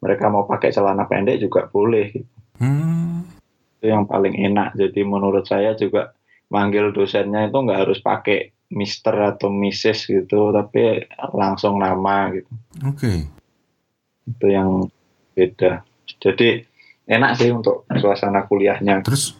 mereka 0.00 0.32
mau 0.32 0.48
pakai 0.48 0.72
celana 0.72 1.04
pendek 1.04 1.44
juga 1.44 1.68
boleh 1.68 2.08
gitu. 2.08 2.32
Hmm, 2.64 3.28
itu 3.76 3.92
yang 3.92 4.08
paling 4.08 4.32
enak. 4.32 4.72
Jadi 4.80 5.04
menurut 5.04 5.44
saya 5.44 5.76
juga 5.76 6.16
manggil 6.48 6.96
dosennya 6.96 7.52
itu 7.52 7.58
nggak 7.60 7.80
harus 7.84 8.00
pakai 8.00 8.53
Mister 8.74 9.14
atau 9.14 9.48
Mrs 9.48 10.10
gitu, 10.10 10.50
tapi 10.50 11.06
langsung 11.32 11.78
nama 11.78 12.34
gitu. 12.34 12.50
Oke. 12.84 13.30
Itu 14.26 14.46
yang 14.50 14.90
beda. 15.32 15.86
Jadi 16.18 16.60
enak 17.06 17.38
sih 17.38 17.54
untuk 17.54 17.86
suasana 17.94 18.44
kuliahnya. 18.50 19.06
Terus 19.06 19.38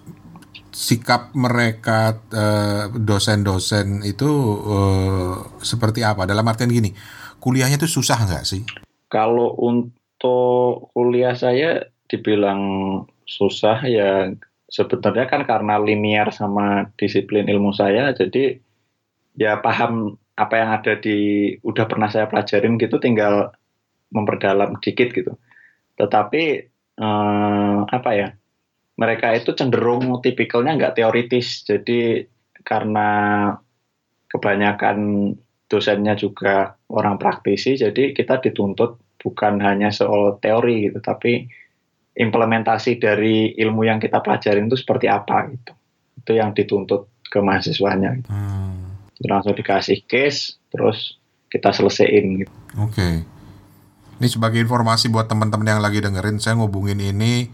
sikap 0.74 1.34
mereka 1.34 2.18
eh, 2.30 2.90
dosen-dosen 2.94 4.06
itu 4.06 4.30
eh, 4.70 5.34
seperti 5.62 6.06
apa? 6.06 6.24
Dalam 6.24 6.46
artian 6.46 6.70
gini, 6.70 6.94
kuliahnya 7.42 7.76
itu 7.76 7.90
susah 7.90 8.18
nggak 8.22 8.44
sih? 8.46 8.62
Kalau 9.10 9.54
untuk 9.58 10.90
kuliah 10.94 11.36
saya 11.36 11.90
dibilang 12.08 12.62
susah 13.24 13.80
ya 13.88 14.30
sebenarnya 14.68 15.26
kan 15.30 15.42
karena 15.46 15.80
linear 15.80 16.34
sama 16.34 16.90
disiplin 16.98 17.48
ilmu 17.48 17.72
saya 17.72 18.12
jadi 18.12 18.60
ya 19.34 19.58
paham 19.58 20.18
apa 20.34 20.54
yang 20.58 20.70
ada 20.74 20.98
di 20.98 21.50
udah 21.62 21.86
pernah 21.86 22.10
saya 22.10 22.26
pelajarin 22.26 22.74
gitu 22.78 22.98
tinggal 22.98 23.54
memperdalam 24.10 24.78
dikit 24.82 25.10
gitu. 25.14 25.34
Tetapi 25.98 26.42
eh, 26.98 27.78
apa 27.86 28.10
ya? 28.14 28.30
Mereka 28.94 29.34
itu 29.34 29.50
cenderung 29.58 30.22
tipikalnya 30.22 30.78
nggak 30.78 31.02
teoritis. 31.02 31.66
Jadi 31.66 32.22
karena 32.62 33.50
kebanyakan 34.30 35.30
dosennya 35.66 36.14
juga 36.14 36.78
orang 36.90 37.18
praktisi, 37.18 37.74
jadi 37.74 38.14
kita 38.14 38.38
dituntut 38.38 39.18
bukan 39.18 39.58
hanya 39.62 39.90
soal 39.90 40.38
teori 40.38 40.90
gitu, 40.90 41.02
tapi 41.02 41.48
implementasi 42.14 43.02
dari 43.02 43.56
ilmu 43.58 43.82
yang 43.82 43.98
kita 43.98 44.22
pelajarin 44.22 44.70
itu 44.70 44.78
seperti 44.78 45.10
apa 45.10 45.50
gitu. 45.50 45.72
Itu 46.22 46.32
yang 46.38 46.54
dituntut 46.54 47.26
ke 47.26 47.38
mahasiswanya. 47.42 48.22
Gitu. 48.22 48.30
Hmm, 48.30 48.83
Langsung 49.22 49.54
dikasih 49.54 50.02
case, 50.10 50.58
terus 50.74 51.20
kita 51.52 51.70
selesaiin 51.70 52.42
gitu. 52.42 52.52
Oke. 52.82 53.22
Ini 54.18 54.26
sebagai 54.30 54.58
informasi 54.58 55.10
buat 55.10 55.30
teman-teman 55.30 55.78
yang 55.78 55.82
lagi 55.82 56.02
dengerin, 56.02 56.42
saya 56.42 56.58
ngubungin 56.58 56.98
ini 56.98 57.46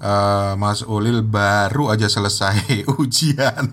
eh, 0.00 0.52
Mas 0.56 0.84
Ulil 0.84 1.24
baru 1.24 1.88
aja 1.92 2.08
selesai 2.08 2.84
ujian. 3.00 3.64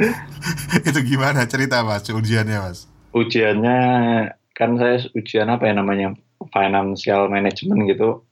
itu 0.88 1.00
gimana 1.04 1.44
cerita 1.48 1.80
Mas 1.80 2.08
ujiannya 2.08 2.58
Mas? 2.60 2.88
Ujiannya 3.12 3.80
kan 4.52 4.76
saya 4.76 5.04
ujian 5.16 5.48
apa 5.48 5.68
ya 5.68 5.74
namanya 5.76 6.16
financial 6.52 7.28
management 7.28 7.80
gitu. 7.88 8.24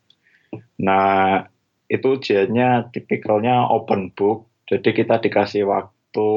Nah 0.81 1.45
itu 1.91 2.07
ujiannya 2.17 2.93
tipikalnya 2.93 3.69
open 3.69 4.13
book. 4.15 4.49
Jadi 4.71 4.95
kita 4.95 5.19
dikasih 5.19 5.67
waktu 5.67 6.31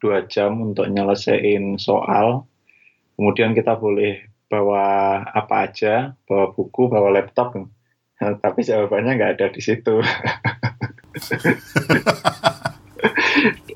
dua 0.00 0.24
jam 0.26 0.58
untuk 0.60 0.88
nyelesain 0.88 1.76
soal. 1.76 2.48
Kemudian 3.14 3.52
kita 3.52 3.76
boleh 3.76 4.24
bawa 4.48 5.20
apa 5.28 5.68
aja, 5.70 6.16
bawa 6.24 6.50
buku, 6.56 6.88
bawa 6.88 7.12
laptop. 7.12 7.54
Nah, 7.54 8.32
tapi 8.44 8.64
jawabannya 8.64 9.12
nggak 9.14 9.32
ada 9.38 9.46
di 9.52 9.60
situ. 9.60 10.00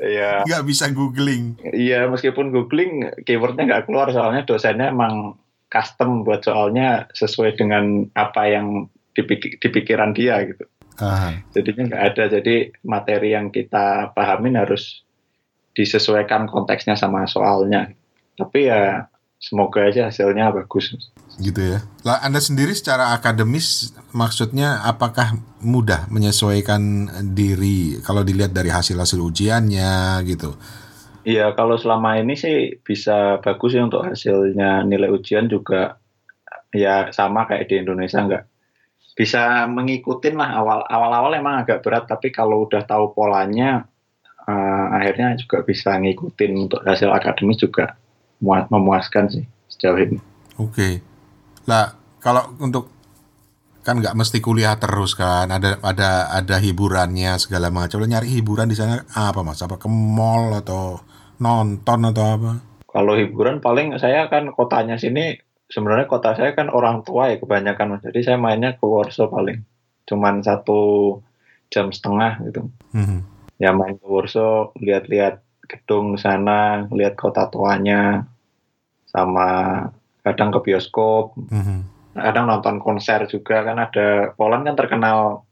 ya, 0.00 0.44
Nggak 0.44 0.64
bisa 0.66 0.90
googling. 0.90 1.56
iya 1.72 2.06
meskipun 2.08 2.52
googling 2.52 3.24
keywordnya 3.24 3.64
nggak 3.66 3.84
keluar 3.88 4.10
soalnya 4.12 4.44
dosennya 4.44 4.92
emang 4.92 5.38
custom 5.72 6.22
buat 6.22 6.44
soalnya 6.44 7.08
sesuai 7.16 7.58
dengan 7.58 8.06
apa 8.14 8.46
yang 8.46 8.86
dipik- 9.16 9.58
di 9.58 9.68
pikiran 9.70 10.14
dia 10.14 10.38
gitu. 10.46 10.64
Aha. 11.02 11.42
Jadinya 11.50 11.90
nggak 11.90 12.04
ada. 12.14 12.24
Jadi 12.38 12.70
materi 12.86 13.34
yang 13.34 13.50
kita 13.50 14.14
pahamin 14.14 14.54
harus 14.54 15.02
disesuaikan 15.74 16.46
konteksnya 16.46 16.94
sama 16.94 17.26
soalnya. 17.26 17.90
Tapi 18.34 18.70
ya 18.70 19.10
semoga 19.42 19.84
aja 19.84 20.08
hasilnya 20.08 20.54
bagus. 20.54 20.96
gitu 21.34 21.60
ya. 21.60 21.82
Lah 22.06 22.22
Anda 22.22 22.38
sendiri 22.38 22.72
secara 22.72 23.10
akademis 23.10 23.90
maksudnya 24.14 24.86
apakah 24.86 25.34
mudah 25.60 26.06
menyesuaikan 26.06 27.10
diri 27.34 27.98
kalau 28.06 28.22
dilihat 28.22 28.54
dari 28.54 28.70
hasil-hasil 28.70 29.18
ujiannya 29.18 30.22
gitu. 30.30 30.54
Iya, 31.24 31.56
kalau 31.56 31.74
selama 31.80 32.20
ini 32.20 32.36
sih 32.36 32.78
bisa 32.84 33.42
bagus 33.42 33.74
ya 33.74 33.82
untuk 33.82 34.04
hasilnya 34.06 34.84
nilai 34.86 35.10
ujian 35.10 35.50
juga 35.50 35.98
ya 36.74 37.08
sama 37.14 37.46
kayak 37.46 37.66
di 37.70 37.74
Indonesia 37.80 38.18
nggak 38.20 38.44
bisa 39.14 39.70
mengikutin 39.70 40.34
lah 40.34 40.58
awal 40.58 40.80
awal-awal 40.90 41.32
emang 41.38 41.62
agak 41.62 41.86
berat 41.86 42.10
tapi 42.10 42.34
kalau 42.34 42.66
udah 42.66 42.82
tahu 42.82 43.14
polanya 43.14 43.86
eh, 44.48 44.86
akhirnya 44.94 45.36
juga 45.40 45.64
bisa 45.64 45.96
ngikutin 45.96 46.52
untuk 46.56 46.80
hasil 46.84 47.10
akademis 47.10 47.60
juga 47.60 47.96
mua- 48.40 48.68
memuaskan 48.68 49.28
sih 49.32 49.44
sejauh 49.72 49.98
ini. 49.98 50.18
Oke. 50.60 51.00
Lah 51.66 51.96
kalau 52.20 52.54
untuk 52.60 52.92
kan 53.84 54.00
nggak 54.00 54.16
mesti 54.16 54.40
kuliah 54.40 54.80
terus 54.80 55.12
kan 55.12 55.44
ada 55.52 55.76
ada 55.84 56.32
ada 56.32 56.56
hiburannya 56.56 57.36
segala 57.36 57.68
macam. 57.68 58.00
Lo 58.00 58.08
nyari 58.08 58.32
hiburan 58.32 58.72
di 58.72 58.76
sana 58.76 59.04
apa 59.12 59.44
mas? 59.44 59.60
Apa 59.60 59.76
ke 59.76 59.88
mall 59.88 60.56
atau 60.56 61.00
nonton 61.40 62.08
atau 62.08 62.24
apa? 62.24 62.50
Kalau 62.88 63.18
hiburan 63.18 63.58
paling 63.58 63.98
saya 63.98 64.30
kan 64.30 64.48
kotanya 64.54 64.96
sini 64.96 65.36
sebenarnya 65.68 66.06
kota 66.06 66.38
saya 66.38 66.54
kan 66.54 66.70
orang 66.70 67.02
tua 67.02 67.32
ya 67.32 67.36
kebanyakan 67.42 67.98
Mas. 67.98 68.06
Jadi 68.06 68.20
saya 68.22 68.38
mainnya 68.38 68.78
ke 68.78 68.84
Warsaw 68.86 69.26
paling 69.26 69.66
cuman 70.06 70.44
satu 70.44 71.18
jam 71.72 71.90
setengah 71.90 72.38
gitu. 72.46 72.70
Mhm. 72.94 73.33
Ya 73.58 73.70
main 73.70 73.96
ke 73.96 74.06
Warsaw, 74.06 74.74
lihat-lihat 74.82 75.40
gedung 75.70 76.18
sana, 76.18 76.84
lihat 76.90 77.14
kota 77.14 77.48
tuanya, 77.48 78.26
sama 79.08 79.48
kadang 80.26 80.50
ke 80.50 80.60
bioskop, 80.70 81.38
Mhm. 81.38 81.78
kadang 82.18 82.50
nonton 82.50 82.82
konser 82.82 83.26
juga 83.30 83.62
kan 83.62 83.78
ada 83.78 84.34
Poland 84.34 84.66
kan 84.66 84.76
terkenal 84.76 85.46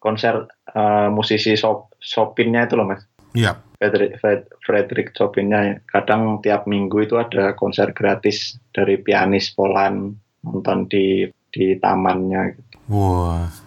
konser 0.00 0.48
eh, 0.74 1.08
musisi 1.08 1.54
Chop- 1.54 1.94
Chopinnya 2.02 2.66
itu 2.66 2.74
loh 2.74 2.88
mas. 2.88 3.06
Iya. 3.34 3.54
Frederick, 3.78 4.18
Fred- 4.18 4.50
Frederick 4.64 5.08
Chopinnya 5.14 5.78
kadang 5.86 6.42
tiap 6.42 6.66
minggu 6.66 7.04
itu 7.06 7.14
ada 7.14 7.54
konser 7.54 7.94
gratis 7.94 8.58
dari 8.74 8.98
pianis 8.98 9.54
Poland 9.54 10.18
nonton 10.42 10.90
di 10.90 11.28
di 11.54 11.78
tamannya 11.78 12.58
gitu. 12.58 12.76
Wah. 12.90 13.46
Kayak 13.46 13.63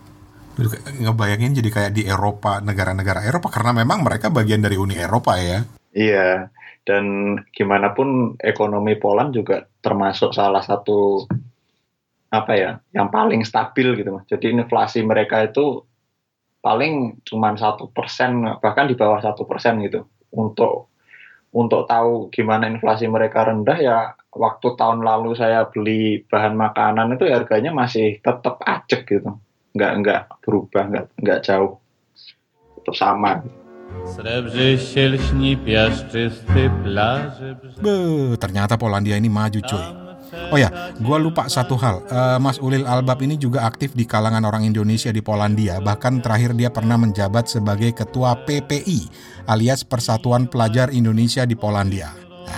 Ngebayangin 0.58 1.54
jadi 1.62 1.70
kayak 1.70 1.91
di 1.93 2.04
Eropa, 2.10 2.58
negara-negara 2.60 3.22
Eropa 3.22 3.54
karena 3.54 3.78
memang 3.78 4.02
mereka 4.02 4.34
bagian 4.34 4.65
dari 4.65 4.74
Uni 4.74 4.98
Eropa 4.98 5.38
ya. 5.38 5.62
Iya, 5.93 6.50
dan 6.86 7.38
gimana 7.54 7.93
pun 7.93 8.38
ekonomi 8.41 8.98
Poland 8.98 9.34
juga 9.34 9.65
termasuk 9.82 10.34
salah 10.34 10.62
satu 10.65 11.30
apa 12.34 12.54
ya, 12.58 12.72
yang 12.91 13.08
paling 13.08 13.46
stabil 13.46 13.96
gitu 13.96 14.17
mas. 14.17 14.26
Jadi 14.28 14.52
inflasi 14.52 15.00
mereka 15.06 15.46
itu 15.46 15.86
paling 16.60 17.24
cuma 17.24 17.56
satu 17.56 17.88
persen, 17.93 18.43
bahkan 18.60 18.89
di 18.89 18.98
bawah 18.98 19.22
satu 19.24 19.48
persen 19.48 19.80
gitu. 19.86 20.06
Untuk 20.36 20.91
untuk 21.56 21.88
tahu 21.88 22.28
gimana 22.30 22.67
inflasi 22.67 23.08
mereka 23.08 23.48
rendah 23.48 23.80
ya, 23.80 23.98
waktu 24.36 24.76
tahun 24.76 25.02
lalu 25.02 25.34
saya 25.34 25.65
beli 25.72 26.28
bahan 26.28 26.54
makanan 26.54 27.15
itu 27.15 27.26
harganya 27.32 27.72
masih 27.72 28.20
tetap 28.20 28.60
ajek 28.67 29.08
gitu, 29.08 29.39
nggak 29.78 29.94
nggak 30.02 30.22
berubah, 30.42 30.84
nggak 30.90 31.06
nggak 31.22 31.40
jauh, 31.46 31.78
tetap 32.82 32.96
sama. 32.98 33.46
Beuh, 37.80 38.34
ternyata 38.36 38.74
Polandia 38.76 39.16
ini 39.16 39.30
maju 39.30 39.60
cuy. 39.62 39.88
Oh 40.52 40.60
ya, 40.60 40.72
gua 41.00 41.20
lupa 41.20 41.48
satu 41.48 41.80
hal. 41.80 42.04
Eh, 42.08 42.40
Mas 42.40 42.60
Ulil 42.60 42.84
Albab 42.84 43.24
ini 43.24 43.40
juga 43.40 43.63
aktif 43.63 43.96
di 43.96 44.04
kalangan 44.04 44.44
orang 44.44 44.68
Indonesia 44.68 45.12
di 45.12 45.24
Polandia. 45.24 45.80
Bahkan 45.80 46.20
terakhir 46.20 46.56
dia 46.56 46.68
pernah 46.72 47.00
menjabat 47.00 47.48
sebagai 47.48 47.96
ketua 47.96 48.36
PPI 48.44 49.08
alias 49.48 49.88
Persatuan 49.88 50.48
Pelajar 50.52 50.92
Indonesia 50.92 51.48
di 51.48 51.56
Polandia. 51.56 52.12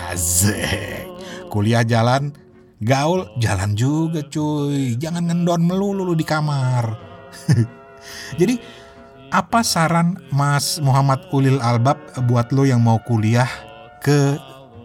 Asik. 0.10 1.05
Kuliah 1.49 1.82
jalan, 1.86 2.34
gaul 2.82 3.25
jalan 3.41 3.73
juga 3.73 4.21
cuy. 4.25 4.97
Jangan 4.97 5.29
ngendon 5.29 5.62
melulu 5.65 6.06
lu 6.06 6.13
di 6.13 6.25
kamar. 6.25 7.08
Jadi 8.40 8.56
apa 9.29 9.62
saran 9.62 10.17
Mas 10.33 10.81
Muhammad 10.81 11.21
Ulil 11.29 11.62
Albab 11.62 12.02
buat 12.25 12.50
lo 12.50 12.65
yang 12.65 12.81
mau 12.81 12.98
kuliah 13.06 13.50
ke 14.02 14.40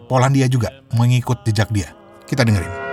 Polandia 0.05 0.45
juga 0.45 0.69
mengikut 0.93 1.41
jejak 1.47 1.73
dia? 1.73 1.89
Kita 2.29 2.45
dengerin. 2.45 2.85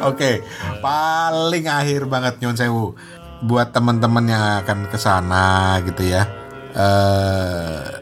Oke, 0.00 0.42
paling 0.82 1.68
akhir 1.68 2.08
banget 2.08 2.40
Nyon 2.40 2.56
Sewu 2.56 2.96
buat 3.44 3.70
teman-teman 3.70 4.26
yang 4.26 4.42
akan 4.64 4.90
ke 4.90 4.98
sana 4.98 5.78
gitu 5.86 6.08
ya. 6.08 6.26
Eh 6.74 8.00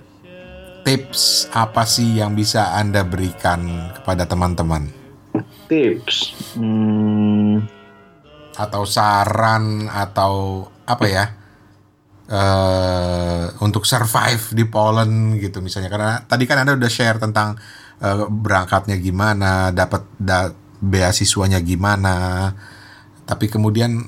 tips 0.88 1.52
apa 1.52 1.84
sih 1.84 2.16
yang 2.16 2.32
bisa 2.32 2.72
Anda 2.72 3.04
berikan 3.04 3.92
kepada 3.92 4.24
teman-teman 4.24 4.88
Tips, 5.68 6.32
hmm, 6.56 7.68
atau 8.56 8.82
saran 8.88 9.86
atau 9.92 10.64
apa 10.88 11.04
ya? 11.06 11.38
uh, 12.28 13.44
untuk 13.64 13.88
survive 13.88 14.52
di 14.54 14.64
Poland 14.68 15.40
gitu 15.40 15.58
misalnya. 15.64 15.90
Karena 15.90 16.12
tadi 16.24 16.44
kan 16.44 16.62
anda 16.62 16.76
udah 16.76 16.90
share 16.92 17.18
tentang 17.18 17.56
uh, 18.04 18.28
berangkatnya 18.28 18.96
gimana 19.00 19.72
dapat 19.72 20.04
da 20.20 20.52
beasiswanya 20.78 21.58
gimana. 21.64 22.52
Tapi 23.24 23.46
kemudian 23.50 24.04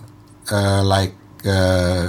uh, 0.53 0.83
like 0.85 1.17
uh, 1.45 2.09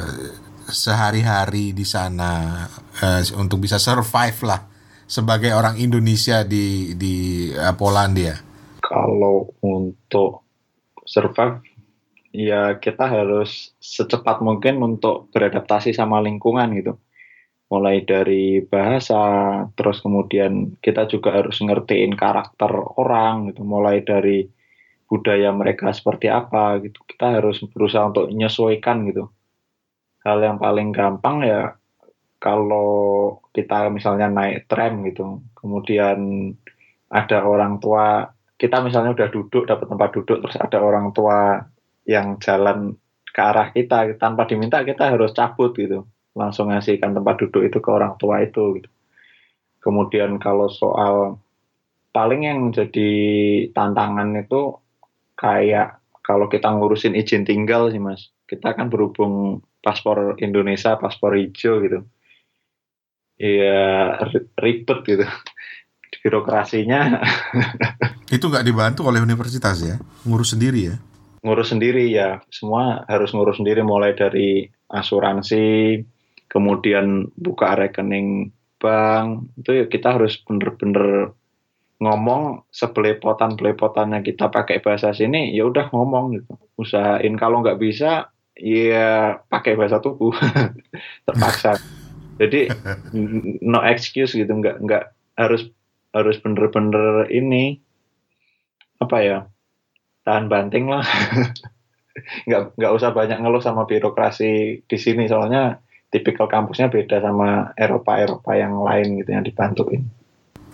sehari-hari 0.71 1.75
di 1.75 1.83
sana 1.83 2.63
uh, 3.03 3.21
untuk 3.35 3.59
bisa 3.59 3.75
survive 3.75 4.39
lah 4.47 4.61
sebagai 5.03 5.51
orang 5.51 5.75
Indonesia 5.75 6.47
di 6.47 6.95
di 6.95 7.47
uh, 7.51 7.75
Polandia 7.75 8.50
kalau 8.83 9.53
untuk 9.61 10.43
survive 11.05 11.61
ya 12.31 12.79
kita 12.79 13.05
harus 13.07 13.75
secepat 13.77 14.39
mungkin 14.41 14.79
untuk 14.81 15.29
beradaptasi 15.31 15.95
sama 15.95 16.19
lingkungan 16.23 16.73
gitu. 16.75 16.93
Mulai 17.71 18.03
dari 18.03 18.59
bahasa, 18.67 19.15
terus 19.79 20.03
kemudian 20.03 20.75
kita 20.83 21.07
juga 21.07 21.31
harus 21.39 21.55
ngertiin 21.63 22.19
karakter 22.19 22.67
orang 22.99 23.53
gitu. 23.53 23.63
Mulai 23.63 24.03
dari 24.03 24.43
budaya 25.07 25.55
mereka 25.55 25.95
seperti 25.95 26.27
apa 26.27 26.83
gitu. 26.83 26.99
Kita 27.07 27.39
harus 27.39 27.63
berusaha 27.71 28.11
untuk 28.11 28.27
menyesuaikan 28.27 29.07
gitu. 29.07 29.31
Hal 30.27 30.43
yang 30.43 30.59
paling 30.59 30.91
gampang 30.91 31.47
ya 31.47 31.79
kalau 32.41 32.89
kita 33.53 33.93
misalnya 33.93 34.27
naik 34.27 34.65
tram 34.65 35.05
gitu, 35.05 35.45
kemudian 35.53 36.51
ada 37.11 37.45
orang 37.45 37.77
tua, 37.77 38.33
kita 38.61 38.77
misalnya 38.85 39.17
udah 39.17 39.29
duduk 39.33 39.65
dapat 39.65 39.89
tempat 39.89 40.09
duduk 40.13 40.37
terus 40.45 40.57
ada 40.61 40.77
orang 40.77 41.09
tua 41.17 41.65
yang 42.05 42.37
jalan 42.37 42.93
ke 43.33 43.41
arah 43.41 43.73
kita 43.73 44.13
tanpa 44.21 44.45
diminta 44.45 44.85
kita 44.85 45.09
harus 45.09 45.33
cabut 45.33 45.73
gitu. 45.73 46.05
Langsung 46.37 46.69
ngasihkan 46.69 47.17
tempat 47.17 47.41
duduk 47.41 47.65
itu 47.65 47.81
ke 47.81 47.89
orang 47.89 48.21
tua 48.21 48.45
itu 48.45 48.77
gitu. 48.77 48.89
kemudian 49.81 50.37
kalau 50.37 50.69
soal 50.69 51.41
paling 52.13 52.45
yang 52.45 52.69
jadi 52.69 53.09
tantangan 53.73 54.45
itu 54.45 54.77
kayak 55.33 55.97
kalau 56.21 56.45
kita 56.45 56.69
ngurusin 56.69 57.17
izin 57.17 57.49
tinggal 57.49 57.89
sih 57.89 57.97
mas. 57.97 58.29
Kita 58.45 58.77
kan 58.77 58.93
berhubung 58.93 59.65
paspor 59.81 60.37
Indonesia 60.37 61.01
paspor 61.01 61.33
hijau 61.33 61.81
gitu. 61.81 62.05
Ya 63.41 64.21
ribet 64.61 65.01
gitu 65.09 65.25
birokrasinya. 66.21 67.19
Itu 68.35 68.47
nggak 68.47 68.65
dibantu 68.65 69.09
oleh 69.09 69.19
universitas 69.19 69.81
ya? 69.81 69.97
Ngurus 70.23 70.55
sendiri 70.55 70.93
ya? 70.93 70.95
Ngurus 71.41 71.73
sendiri 71.73 72.05
ya. 72.13 72.39
Semua 72.53 73.03
harus 73.09 73.33
ngurus 73.33 73.57
sendiri 73.57 73.81
mulai 73.81 74.13
dari 74.13 74.69
asuransi 74.87 75.97
kemudian 76.47 77.27
buka 77.33 77.73
rekening 77.73 78.53
bank. 78.77 79.51
Itu 79.57 79.73
ya 79.73 79.85
kita 79.89 80.15
harus 80.15 80.37
bener-bener 80.45 81.33
ngomong 82.01 82.65
sebelepotan 82.73 83.53
belepotannya 83.53 84.25
kita 84.25 84.49
pakai 84.49 84.81
bahasa 84.81 85.13
sini 85.13 85.53
ya 85.53 85.65
udah 85.65 85.89
ngomong 85.89 86.37
gitu. 86.37 86.53
Usahain. 86.77 87.33
Kalau 87.35 87.65
nggak 87.65 87.81
bisa 87.81 88.29
ya 88.53 89.41
pakai 89.49 89.73
bahasa 89.73 89.97
tubuh. 89.97 90.37
Terpaksa. 91.27 91.81
Jadi 92.41 92.69
no 93.65 93.81
excuse 93.81 94.37
gitu. 94.37 94.49
Nggak 94.53 94.77
nggak 94.81 95.03
harus 95.41 95.65
harus 96.11 96.37
bener-bener 96.43 97.27
ini 97.31 97.79
apa 99.01 99.17
ya 99.23 99.39
tahan 100.27 100.47
banting 100.51 100.91
lah. 100.91 101.03
Nggak 102.47 102.75
nggak 102.75 102.91
usah 102.91 103.15
banyak 103.15 103.39
ngeluh 103.39 103.63
sama 103.63 103.87
birokrasi 103.87 104.83
di 104.83 104.97
sini 104.99 105.31
soalnya 105.31 105.79
tipikal 106.11 106.51
kampusnya 106.51 106.91
beda 106.91 107.23
sama 107.23 107.71
Eropa 107.79 108.19
Eropa 108.19 108.51
yang 108.51 108.83
lain 108.83 109.23
gitu 109.23 109.31
yang 109.31 109.47
dibantuin. 109.47 110.03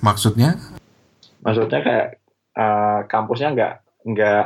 Maksudnya? 0.01 0.57
Maksudnya 1.45 1.79
kayak 1.85 2.07
uh, 2.57 3.05
kampusnya 3.05 3.53
nggak 3.53 3.73
nggak 4.01 4.45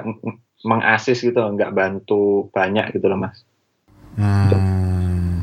mengasis 0.67 1.23
gitu 1.23 1.39
nggak 1.39 1.71
bantu 1.71 2.51
banyak 2.51 2.91
gitu 2.91 3.07
loh 3.07 3.23
mas. 3.23 3.39
Hmm, 4.19 5.39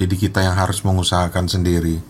jadi 0.00 0.14
kita 0.16 0.40
yang 0.40 0.56
harus 0.56 0.80
mengusahakan 0.80 1.44
sendiri 1.44 2.00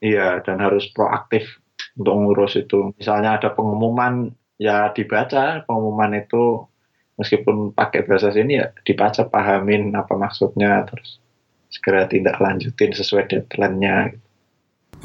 iya 0.00 0.40
dan 0.44 0.60
harus 0.60 0.88
proaktif 0.92 1.60
untuk 1.96 2.14
ngurus 2.16 2.56
itu 2.60 2.92
misalnya 2.96 3.40
ada 3.40 3.48
pengumuman 3.52 4.32
ya 4.56 4.92
dibaca 4.92 5.64
pengumuman 5.64 6.16
itu 6.16 6.64
meskipun 7.16 7.72
pakai 7.72 8.04
bahasa 8.04 8.32
sini 8.32 8.60
ya 8.60 8.72
dibaca 8.84 9.24
pahamin 9.28 9.92
apa 9.96 10.16
maksudnya 10.16 10.84
terus 10.88 11.20
segera 11.76 12.06
tindak 12.08 12.38
lanjutin 12.40 12.94
sesuai 12.94 13.28
deadline-nya. 13.28 14.16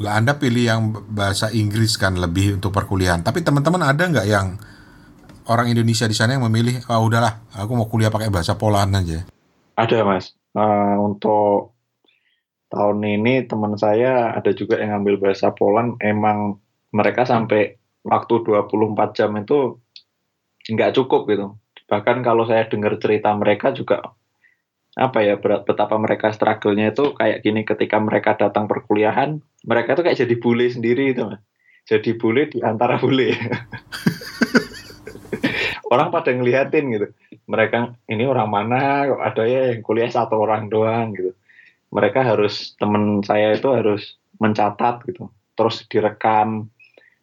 Lah 0.00 0.18
Anda 0.18 0.40
pilih 0.40 0.64
yang 0.64 0.82
bahasa 1.12 1.52
Inggris 1.52 2.00
kan 2.00 2.16
lebih 2.16 2.56
untuk 2.56 2.72
perkuliahan. 2.72 3.20
Tapi 3.20 3.44
teman-teman 3.44 3.84
ada 3.84 4.02
nggak 4.08 4.26
yang 4.26 4.56
orang 5.52 5.68
Indonesia 5.68 6.08
di 6.08 6.16
sana 6.16 6.38
yang 6.38 6.48
memilih, 6.48 6.80
ah 6.88 7.02
oh, 7.02 7.12
udahlah, 7.12 7.44
aku 7.52 7.72
mau 7.76 7.86
kuliah 7.90 8.08
pakai 8.08 8.32
bahasa 8.32 8.56
Poland 8.56 8.94
aja. 8.96 9.28
Ada 9.76 10.04
mas. 10.06 10.32
Uh, 10.52 11.12
untuk 11.12 11.71
tahun 12.72 13.04
ini 13.04 13.44
teman 13.44 13.76
saya 13.76 14.32
ada 14.32 14.50
juga 14.56 14.80
yang 14.80 14.96
ngambil 14.96 15.28
bahasa 15.28 15.52
Poland. 15.52 16.00
Emang 16.00 16.56
mereka 16.96 17.28
sampai 17.28 17.76
waktu 18.02 18.34
24 18.40 19.12
jam 19.12 19.30
itu 19.36 19.76
nggak 20.72 20.96
cukup 20.96 21.28
gitu. 21.28 21.46
Bahkan 21.86 22.24
kalau 22.24 22.48
saya 22.48 22.64
dengar 22.66 22.96
cerita 22.96 23.28
mereka 23.36 23.76
juga 23.76 24.16
apa 24.92 25.24
ya 25.24 25.40
betapa 25.40 25.96
mereka 25.96 26.36
struggle-nya 26.36 26.92
itu 26.92 27.16
kayak 27.16 27.40
gini 27.40 27.64
ketika 27.64 27.96
mereka 27.96 28.36
datang 28.36 28.68
perkuliahan, 28.68 29.40
mereka 29.64 29.96
tuh 29.96 30.04
kayak 30.08 30.20
jadi 30.24 30.34
bule 30.40 30.68
sendiri 30.72 31.12
itu. 31.12 31.28
Jadi 31.84 32.16
bule 32.16 32.48
di 32.48 32.64
antara 32.64 32.96
bule. 32.96 33.36
orang 35.92 36.08
pada 36.08 36.32
ngeliatin 36.32 36.84
gitu. 36.88 37.06
Mereka 37.44 38.00
ini 38.08 38.24
orang 38.24 38.48
mana 38.48 39.04
kok 39.12 39.20
ada 39.20 39.42
ya 39.44 39.60
yang 39.76 39.84
kuliah 39.84 40.08
satu 40.08 40.40
orang 40.40 40.72
doang 40.72 41.12
gitu. 41.12 41.36
Mereka 41.92 42.24
harus 42.24 42.72
temen 42.80 43.20
saya 43.22 43.52
itu 43.52 43.68
harus 43.68 44.16
mencatat 44.40 45.04
gitu. 45.06 45.28
Terus 45.52 45.84
direkam 45.86 46.72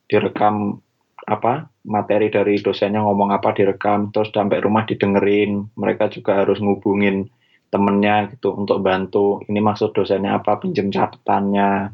direkam 0.09 0.81
apa 1.29 1.69
materi 1.85 2.33
dari 2.33 2.57
dosennya 2.57 3.05
ngomong 3.05 3.29
apa 3.29 3.53
direkam 3.53 4.09
terus 4.09 4.33
sampai 4.33 4.57
rumah 4.65 4.89
didengerin 4.89 5.69
mereka 5.77 6.09
juga 6.09 6.41
harus 6.41 6.57
ngubungin 6.57 7.29
temennya 7.69 8.33
gitu 8.33 8.57
untuk 8.57 8.81
bantu 8.81 9.45
ini 9.45 9.61
maksud 9.61 9.93
dosennya 9.93 10.41
apa 10.41 10.57
pinjem 10.57 10.89
catatannya 10.89 11.93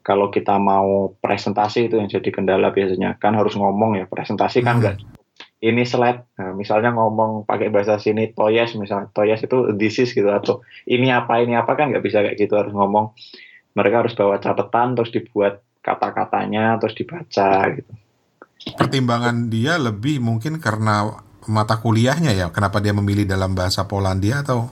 kalau 0.00 0.32
kita 0.32 0.56
mau 0.56 1.12
presentasi 1.20 1.92
itu 1.92 2.00
yang 2.00 2.08
jadi 2.08 2.28
kendala 2.32 2.72
biasanya 2.72 3.20
kan 3.20 3.36
harus 3.36 3.52
ngomong 3.52 4.00
ya 4.00 4.08
presentasi 4.08 4.64
kan 4.64 4.80
enggak 4.80 4.96
hmm. 4.96 5.19
Ini 5.60 5.84
slide 5.84 6.36
nah, 6.40 6.56
misalnya 6.56 6.92
ngomong 6.96 7.44
pakai 7.44 7.68
bahasa 7.68 8.00
sini 8.00 8.32
toyes 8.32 8.72
misalnya 8.76 9.12
toyes 9.12 9.44
itu 9.44 9.76
this 9.76 10.00
is 10.00 10.12
gitu 10.16 10.28
atau 10.28 10.64
ini 10.88 11.12
apa 11.12 11.40
ini 11.44 11.56
apa 11.56 11.76
kan 11.76 11.92
nggak 11.92 12.04
bisa 12.04 12.24
kayak 12.24 12.40
gitu 12.40 12.56
harus 12.56 12.72
ngomong 12.72 13.12
mereka 13.76 14.02
harus 14.02 14.16
bawa 14.16 14.40
catatan 14.42 14.98
terus 14.98 15.12
dibuat 15.14 15.62
kata-katanya 15.80 16.76
terus 16.76 16.94
dibaca 16.96 17.50
gitu. 17.72 17.92
Pertimbangan 18.76 19.48
dia 19.48 19.80
lebih 19.80 20.20
mungkin 20.20 20.60
karena 20.60 21.08
mata 21.48 21.80
kuliahnya 21.80 22.36
ya, 22.36 22.52
kenapa 22.52 22.76
dia 22.84 22.92
memilih 22.92 23.24
dalam 23.24 23.56
bahasa 23.56 23.88
Polandia 23.88 24.44
atau? 24.44 24.68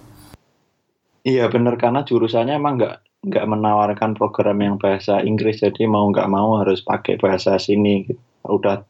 Iya 1.24 1.48
benar 1.48 1.80
karena 1.80 2.04
jurusannya 2.04 2.60
emang 2.60 2.76
nggak 2.76 2.96
nggak 3.18 3.46
menawarkan 3.48 4.12
program 4.14 4.60
yang 4.60 4.76
bahasa 4.76 5.24
Inggris 5.24 5.64
jadi 5.64 5.88
mau 5.88 6.06
nggak 6.12 6.28
mau 6.28 6.60
harus 6.60 6.84
pakai 6.84 7.16
bahasa 7.16 7.56
sini. 7.56 8.04
Gitu. 8.04 8.20
Udah 8.44 8.84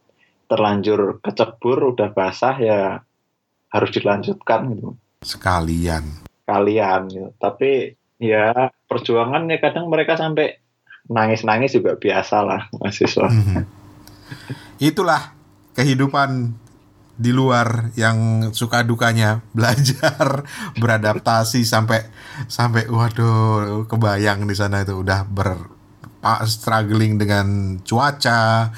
terlanjur 0.49 1.21
kecebur, 1.21 1.93
udah 1.95 2.09
basah 2.11 2.57
ya 2.57 2.79
harus 3.69 3.89
dilanjutkan 3.93 4.73
gitu. 4.73 4.97
Sekalian. 5.21 6.25
Kalian 6.49 7.01
gitu. 7.13 7.29
Tapi 7.37 7.93
ya 8.17 8.73
perjuangan 8.89 9.45
ya 9.47 9.57
kadang 9.61 9.87
mereka 9.87 10.17
sampai 10.17 10.57
nangis-nangis 11.07 11.77
juga 11.77 11.95
biasa 11.95 12.37
lah 12.41 12.61
mahasiswa. 12.75 13.29
Mhm. 13.29 13.63
Itulah 14.81 15.37
kehidupan 15.77 16.53
di 17.19 17.35
luar 17.35 17.91
yang 17.99 18.49
suka 18.55 18.87
dukanya 18.87 19.43
belajar 19.55 20.47
beradaptasi 20.79 21.67
sampai 21.67 22.07
sampai 22.47 22.87
waduh 22.87 23.83
kebayang 23.91 24.47
di 24.47 24.55
sana 24.55 24.87
itu 24.87 25.03
udah 25.03 25.27
ber 25.27 25.77
struggling 26.47 27.15
dengan 27.19 27.79
cuaca 27.83 28.71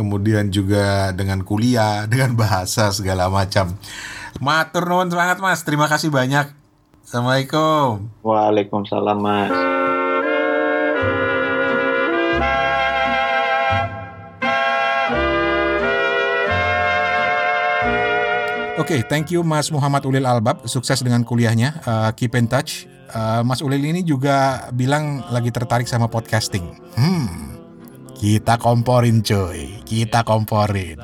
kemudian 0.00 0.48
juga 0.48 1.12
dengan 1.12 1.44
kuliah 1.44 2.04
dengan 2.12 2.32
bahasa 2.32 2.88
segala 2.88 3.28
macam 3.28 3.76
matur 4.40 4.88
nuwun 4.88 5.12
semangat 5.12 5.36
mas 5.44 5.60
terima 5.60 5.84
kasih 5.92 6.08
banyak 6.08 6.48
assalamualaikum 7.04 8.08
waalaikumsalam 8.24 9.20
mas 9.20 9.52
Oke, 18.80 18.96
okay, 18.96 19.00
thank 19.12 19.28
you 19.28 19.44
Mas 19.44 19.68
Muhammad 19.68 20.00
Ulil 20.08 20.24
Albab. 20.24 20.64
Sukses 20.64 21.04
dengan 21.04 21.20
kuliahnya. 21.20 21.84
Uh, 21.84 22.10
keep 22.16 22.32
in 22.32 22.48
touch. 22.48 22.88
uh, 23.14 23.42
Mas 23.42 23.60
Ulil 23.62 23.82
ini 23.82 24.02
juga 24.06 24.68
bilang 24.74 25.24
lagi 25.30 25.50
tertarik 25.50 25.86
sama 25.86 26.06
podcasting. 26.06 26.64
Hmm, 26.94 27.58
kita 28.18 28.60
komporin 28.60 29.22
cuy, 29.24 29.79
kita 29.90 30.22
komporin. 30.22 31.02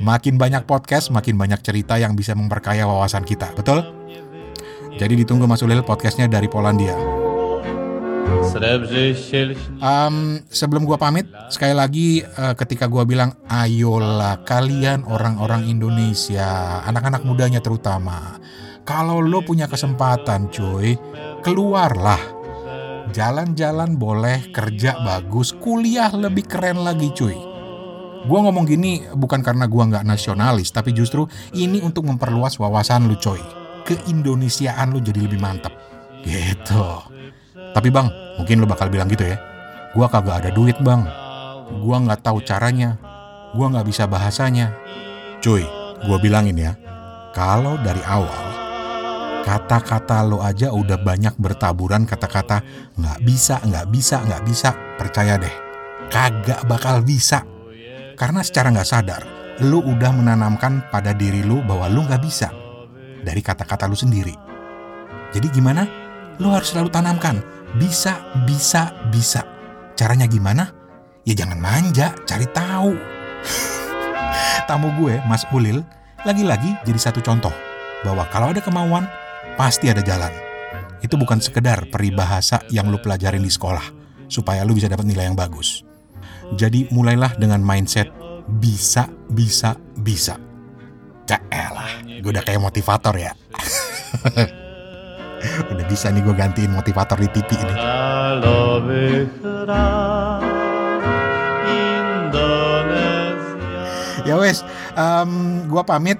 Makin 0.00 0.40
banyak 0.40 0.64
podcast, 0.64 1.12
makin 1.12 1.36
banyak 1.36 1.60
cerita 1.60 2.00
yang 2.00 2.16
bisa 2.16 2.32
memperkaya 2.32 2.88
wawasan 2.88 3.28
kita, 3.28 3.52
betul? 3.52 3.84
Jadi 4.96 5.20
ditunggu 5.20 5.44
Mas 5.44 5.60
Ulil 5.60 5.84
podcastnya 5.84 6.24
dari 6.24 6.48
Polandia. 6.48 6.96
Um, 9.84 10.40
sebelum 10.48 10.88
gua 10.88 10.96
pamit, 10.96 11.28
sekali 11.52 11.76
lagi 11.76 12.24
uh, 12.24 12.56
ketika 12.56 12.88
gua 12.88 13.04
bilang, 13.04 13.36
ayolah 13.44 14.40
kalian 14.48 15.04
orang-orang 15.04 15.68
Indonesia, 15.68 16.80
anak-anak 16.88 17.28
mudanya 17.28 17.60
terutama, 17.60 18.40
kalau 18.88 19.20
lo 19.20 19.44
punya 19.44 19.68
kesempatan 19.68 20.48
cuy, 20.48 20.96
keluarlah. 21.44 22.40
Jalan-jalan 23.12 23.96
boleh, 23.96 24.52
kerja 24.52 25.00
bagus, 25.00 25.52
kuliah 25.56 26.12
lebih 26.12 26.44
keren 26.48 26.84
lagi 26.84 27.12
cuy. 27.12 27.57
Gua 28.28 28.44
ngomong 28.44 28.68
gini 28.68 29.08
bukan 29.16 29.40
karena 29.40 29.64
gua 29.64 29.88
nggak 29.88 30.04
nasionalis, 30.04 30.68
tapi 30.68 30.92
justru 30.92 31.24
ini 31.56 31.80
untuk 31.80 32.04
memperluas 32.04 32.60
wawasan 32.60 33.08
lu 33.08 33.16
coy. 33.16 33.40
Keindonesiaan 33.88 34.92
lu 34.92 35.00
jadi 35.00 35.24
lebih 35.24 35.40
mantep. 35.40 35.72
Gitu. 36.20 36.84
Tapi 37.72 37.88
bang, 37.88 38.12
mungkin 38.36 38.60
lo 38.60 38.68
bakal 38.68 38.92
bilang 38.92 39.08
gitu 39.08 39.24
ya. 39.24 39.40
Gua 39.96 40.12
kagak 40.12 40.44
ada 40.44 40.50
duit 40.52 40.76
bang. 40.84 41.08
Gua 41.80 42.04
nggak 42.04 42.20
tahu 42.20 42.44
caranya. 42.44 43.00
Gua 43.56 43.72
nggak 43.72 43.88
bisa 43.88 44.04
bahasanya. 44.04 44.76
Cuy, 45.40 45.64
gua 46.04 46.20
bilangin 46.20 46.60
ya. 46.60 46.76
Kalau 47.32 47.80
dari 47.80 48.04
awal 48.04 48.60
kata-kata 49.48 50.20
lo 50.28 50.44
aja 50.44 50.68
udah 50.68 51.00
banyak 51.00 51.32
bertaburan 51.40 52.04
kata-kata 52.04 52.60
nggak 52.92 53.18
bisa, 53.24 53.56
nggak 53.64 53.88
bisa, 53.88 54.20
nggak 54.20 54.42
bisa. 54.44 54.76
Percaya 55.00 55.40
deh, 55.40 55.54
kagak 56.12 56.68
bakal 56.68 57.00
bisa. 57.00 57.40
Karena 58.18 58.42
secara 58.42 58.74
nggak 58.74 58.90
sadar, 58.90 59.22
lo 59.62 59.78
udah 59.78 60.10
menanamkan 60.10 60.90
pada 60.90 61.14
diri 61.14 61.46
lo 61.46 61.62
bahwa 61.62 61.86
lo 61.86 62.02
nggak 62.02 62.18
bisa 62.18 62.50
dari 63.22 63.38
kata-kata 63.38 63.86
lo 63.86 63.94
sendiri. 63.94 64.34
Jadi 65.30 65.46
gimana? 65.54 65.86
Lo 66.42 66.50
harus 66.50 66.74
selalu 66.74 66.90
tanamkan 66.90 67.38
bisa, 67.78 68.18
bisa, 68.42 68.90
bisa. 69.14 69.46
Caranya 69.94 70.26
gimana? 70.26 70.74
Ya 71.22 71.38
jangan 71.38 71.62
manja, 71.62 72.10
cari 72.26 72.46
tahu. 72.50 72.98
Tamu 74.68 74.98
gue, 74.98 75.22
Mas 75.30 75.46
Ulil, 75.54 75.86
lagi-lagi 76.26 76.74
jadi 76.82 76.98
satu 76.98 77.22
contoh 77.22 77.54
bahwa 78.02 78.26
kalau 78.34 78.50
ada 78.50 78.58
kemauan, 78.58 79.06
pasti 79.54 79.94
ada 79.94 80.02
jalan. 80.02 80.30
Itu 80.98 81.14
bukan 81.14 81.38
sekedar 81.38 81.86
peribahasa 81.86 82.66
yang 82.74 82.90
lu 82.90 82.98
pelajarin 82.98 83.46
di 83.46 83.50
sekolah, 83.52 83.84
supaya 84.26 84.66
lu 84.66 84.74
bisa 84.74 84.90
dapat 84.90 85.06
nilai 85.06 85.30
yang 85.30 85.38
bagus. 85.38 85.87
Jadi 86.56 86.88
mulailah 86.88 87.36
dengan 87.36 87.60
mindset 87.60 88.08
bisa, 88.48 89.10
bisa, 89.28 89.76
bisa. 90.00 90.40
Caelah, 91.28 92.00
gue 92.08 92.30
udah 92.32 92.40
kayak 92.40 92.62
motivator 92.64 93.12
ya. 93.16 93.32
Udah 95.70 95.86
bisa 95.86 96.10
nih 96.10 96.18
gue 96.26 96.34
gantiin 96.34 96.74
motivator 96.74 97.14
di 97.14 97.30
TV 97.30 97.62
ini. 97.62 97.74
Ya 104.26 104.34
wes, 104.34 104.66
um, 104.98 105.62
gue 105.70 105.82
pamit. 105.86 106.18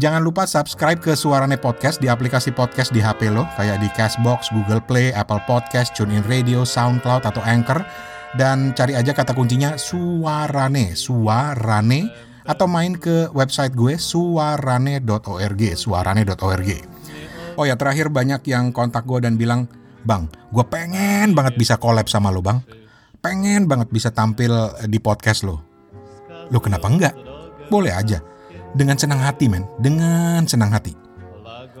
Jangan 0.00 0.24
lupa 0.24 0.48
subscribe 0.48 0.96
ke 1.04 1.12
Suarane 1.12 1.60
Podcast 1.60 2.00
di 2.00 2.08
aplikasi 2.08 2.48
podcast 2.48 2.96
di 2.96 3.04
HP 3.04 3.28
lo, 3.28 3.44
kayak 3.60 3.76
di 3.76 3.92
Cashbox, 3.92 4.48
Google 4.48 4.80
Play, 4.80 5.12
Apple 5.12 5.44
Podcast, 5.44 5.92
TuneIn 5.92 6.24
Radio, 6.24 6.64
SoundCloud, 6.64 7.28
atau 7.28 7.44
Anchor. 7.44 7.84
Dan 8.32 8.72
cari 8.72 8.96
aja 8.96 9.12
kata 9.12 9.36
kuncinya 9.36 9.76
Suarane, 9.76 10.96
Suarane, 10.96 12.08
atau 12.42 12.66
main 12.66 12.96
ke 12.96 13.28
website 13.30 13.76
gue 13.76 14.00
suarane.org, 14.00 15.62
suarane.org. 15.76 16.70
Oh 17.60 17.68
ya 17.68 17.76
terakhir 17.76 18.08
banyak 18.08 18.40
yang 18.48 18.72
kontak 18.72 19.04
gue 19.04 19.20
dan 19.20 19.36
bilang, 19.36 19.68
Bang, 20.02 20.26
gue 20.50 20.64
pengen 20.66 21.30
banget 21.36 21.54
bisa 21.54 21.78
collab 21.78 22.10
sama 22.10 22.34
lo 22.34 22.42
bang. 22.42 22.58
Pengen 23.22 23.70
banget 23.70 23.86
bisa 23.94 24.10
tampil 24.10 24.50
di 24.90 24.98
podcast 24.98 25.46
lo. 25.46 25.62
Lo 26.50 26.58
kenapa 26.58 26.90
enggak? 26.90 27.14
Boleh 27.70 27.94
aja. 27.94 28.18
Dengan 28.74 28.98
senang 28.98 29.22
hati 29.22 29.46
men, 29.46 29.62
dengan 29.78 30.42
senang 30.50 30.74
hati. 30.74 30.96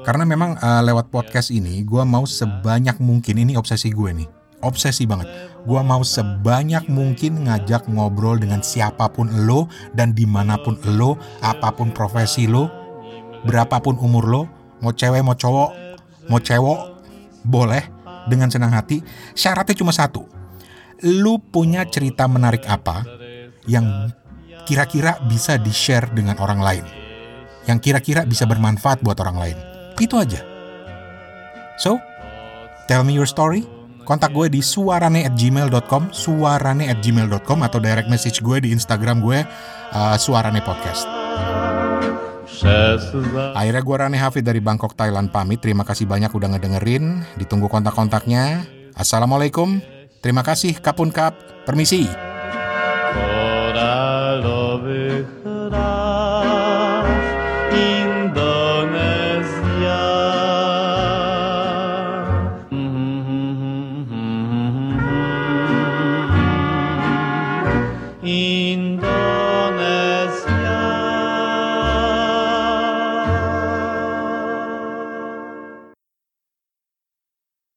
Karena 0.06 0.22
memang 0.22 0.54
uh, 0.60 0.82
lewat 0.86 1.10
podcast 1.10 1.50
ini 1.50 1.82
gue 1.82 2.02
mau 2.06 2.22
sebanyak 2.22 3.02
mungkin, 3.02 3.42
ini 3.42 3.58
obsesi 3.58 3.90
gue 3.90 4.10
nih. 4.14 4.41
Obsesi 4.62 5.04
banget. 5.10 5.26
Gue 5.66 5.82
mau 5.82 6.02
sebanyak 6.06 6.86
mungkin 6.86 7.46
ngajak 7.46 7.90
ngobrol 7.90 8.38
dengan 8.38 8.62
siapa 8.62 9.10
pun 9.10 9.46
lo 9.46 9.66
dan 9.94 10.14
di 10.14 10.26
mana 10.26 10.58
pun 10.58 10.78
lo, 10.86 11.18
apa 11.42 11.74
pun 11.74 11.90
profesi 11.90 12.46
lo, 12.46 12.70
berapapun 13.42 13.98
umur 13.98 14.24
lo, 14.26 14.42
mau 14.82 14.94
cewek 14.94 15.22
mau 15.22 15.34
cowok 15.34 15.82
mau 16.30 16.38
cewek 16.38 16.80
boleh 17.42 17.82
dengan 18.30 18.50
senang 18.50 18.70
hati. 18.74 19.02
Syaratnya 19.34 19.74
cuma 19.74 19.90
satu. 19.90 20.26
Lu 21.02 21.42
punya 21.42 21.82
cerita 21.90 22.30
menarik 22.30 22.62
apa 22.70 23.02
yang 23.66 24.14
kira-kira 24.62 25.18
bisa 25.26 25.58
di-share 25.58 26.06
dengan 26.14 26.38
orang 26.38 26.62
lain? 26.62 26.84
Yang 27.66 27.90
kira-kira 27.90 28.22
bisa 28.22 28.46
bermanfaat 28.46 29.02
buat 29.02 29.18
orang 29.18 29.38
lain? 29.38 29.58
Itu 29.98 30.18
aja. 30.18 30.42
So 31.78 31.98
tell 32.86 33.02
me 33.02 33.18
your 33.18 33.26
story 33.26 33.66
kontak 34.02 34.34
gue 34.34 34.50
di 34.52 34.60
suarane 34.60 35.26
at 35.26 35.34
gmail.com 35.34 36.10
suarane 36.10 36.90
at 36.90 36.98
gmail.com 37.00 37.58
atau 37.62 37.78
direct 37.78 38.08
message 38.10 38.42
gue 38.42 38.62
di 38.62 38.68
instagram 38.74 39.22
gue 39.22 39.42
uh, 39.94 40.16
suarane 40.18 40.60
podcast 40.62 41.06
Akhirnya 43.56 43.82
gue 43.82 43.96
Rane 43.96 44.18
Hafid 44.20 44.44
dari 44.46 44.60
Bangkok, 44.62 44.94
Thailand 44.94 45.32
pamit. 45.34 45.64
Terima 45.64 45.82
kasih 45.82 46.06
banyak 46.06 46.30
udah 46.30 46.52
ngedengerin. 46.54 47.24
Ditunggu 47.40 47.66
kontak-kontaknya. 47.66 48.62
Assalamualaikum. 48.94 49.82
Terima 50.22 50.46
kasih 50.46 50.78
Kapun 50.78 51.10
Kap. 51.10 51.34
Permisi. 51.66 52.31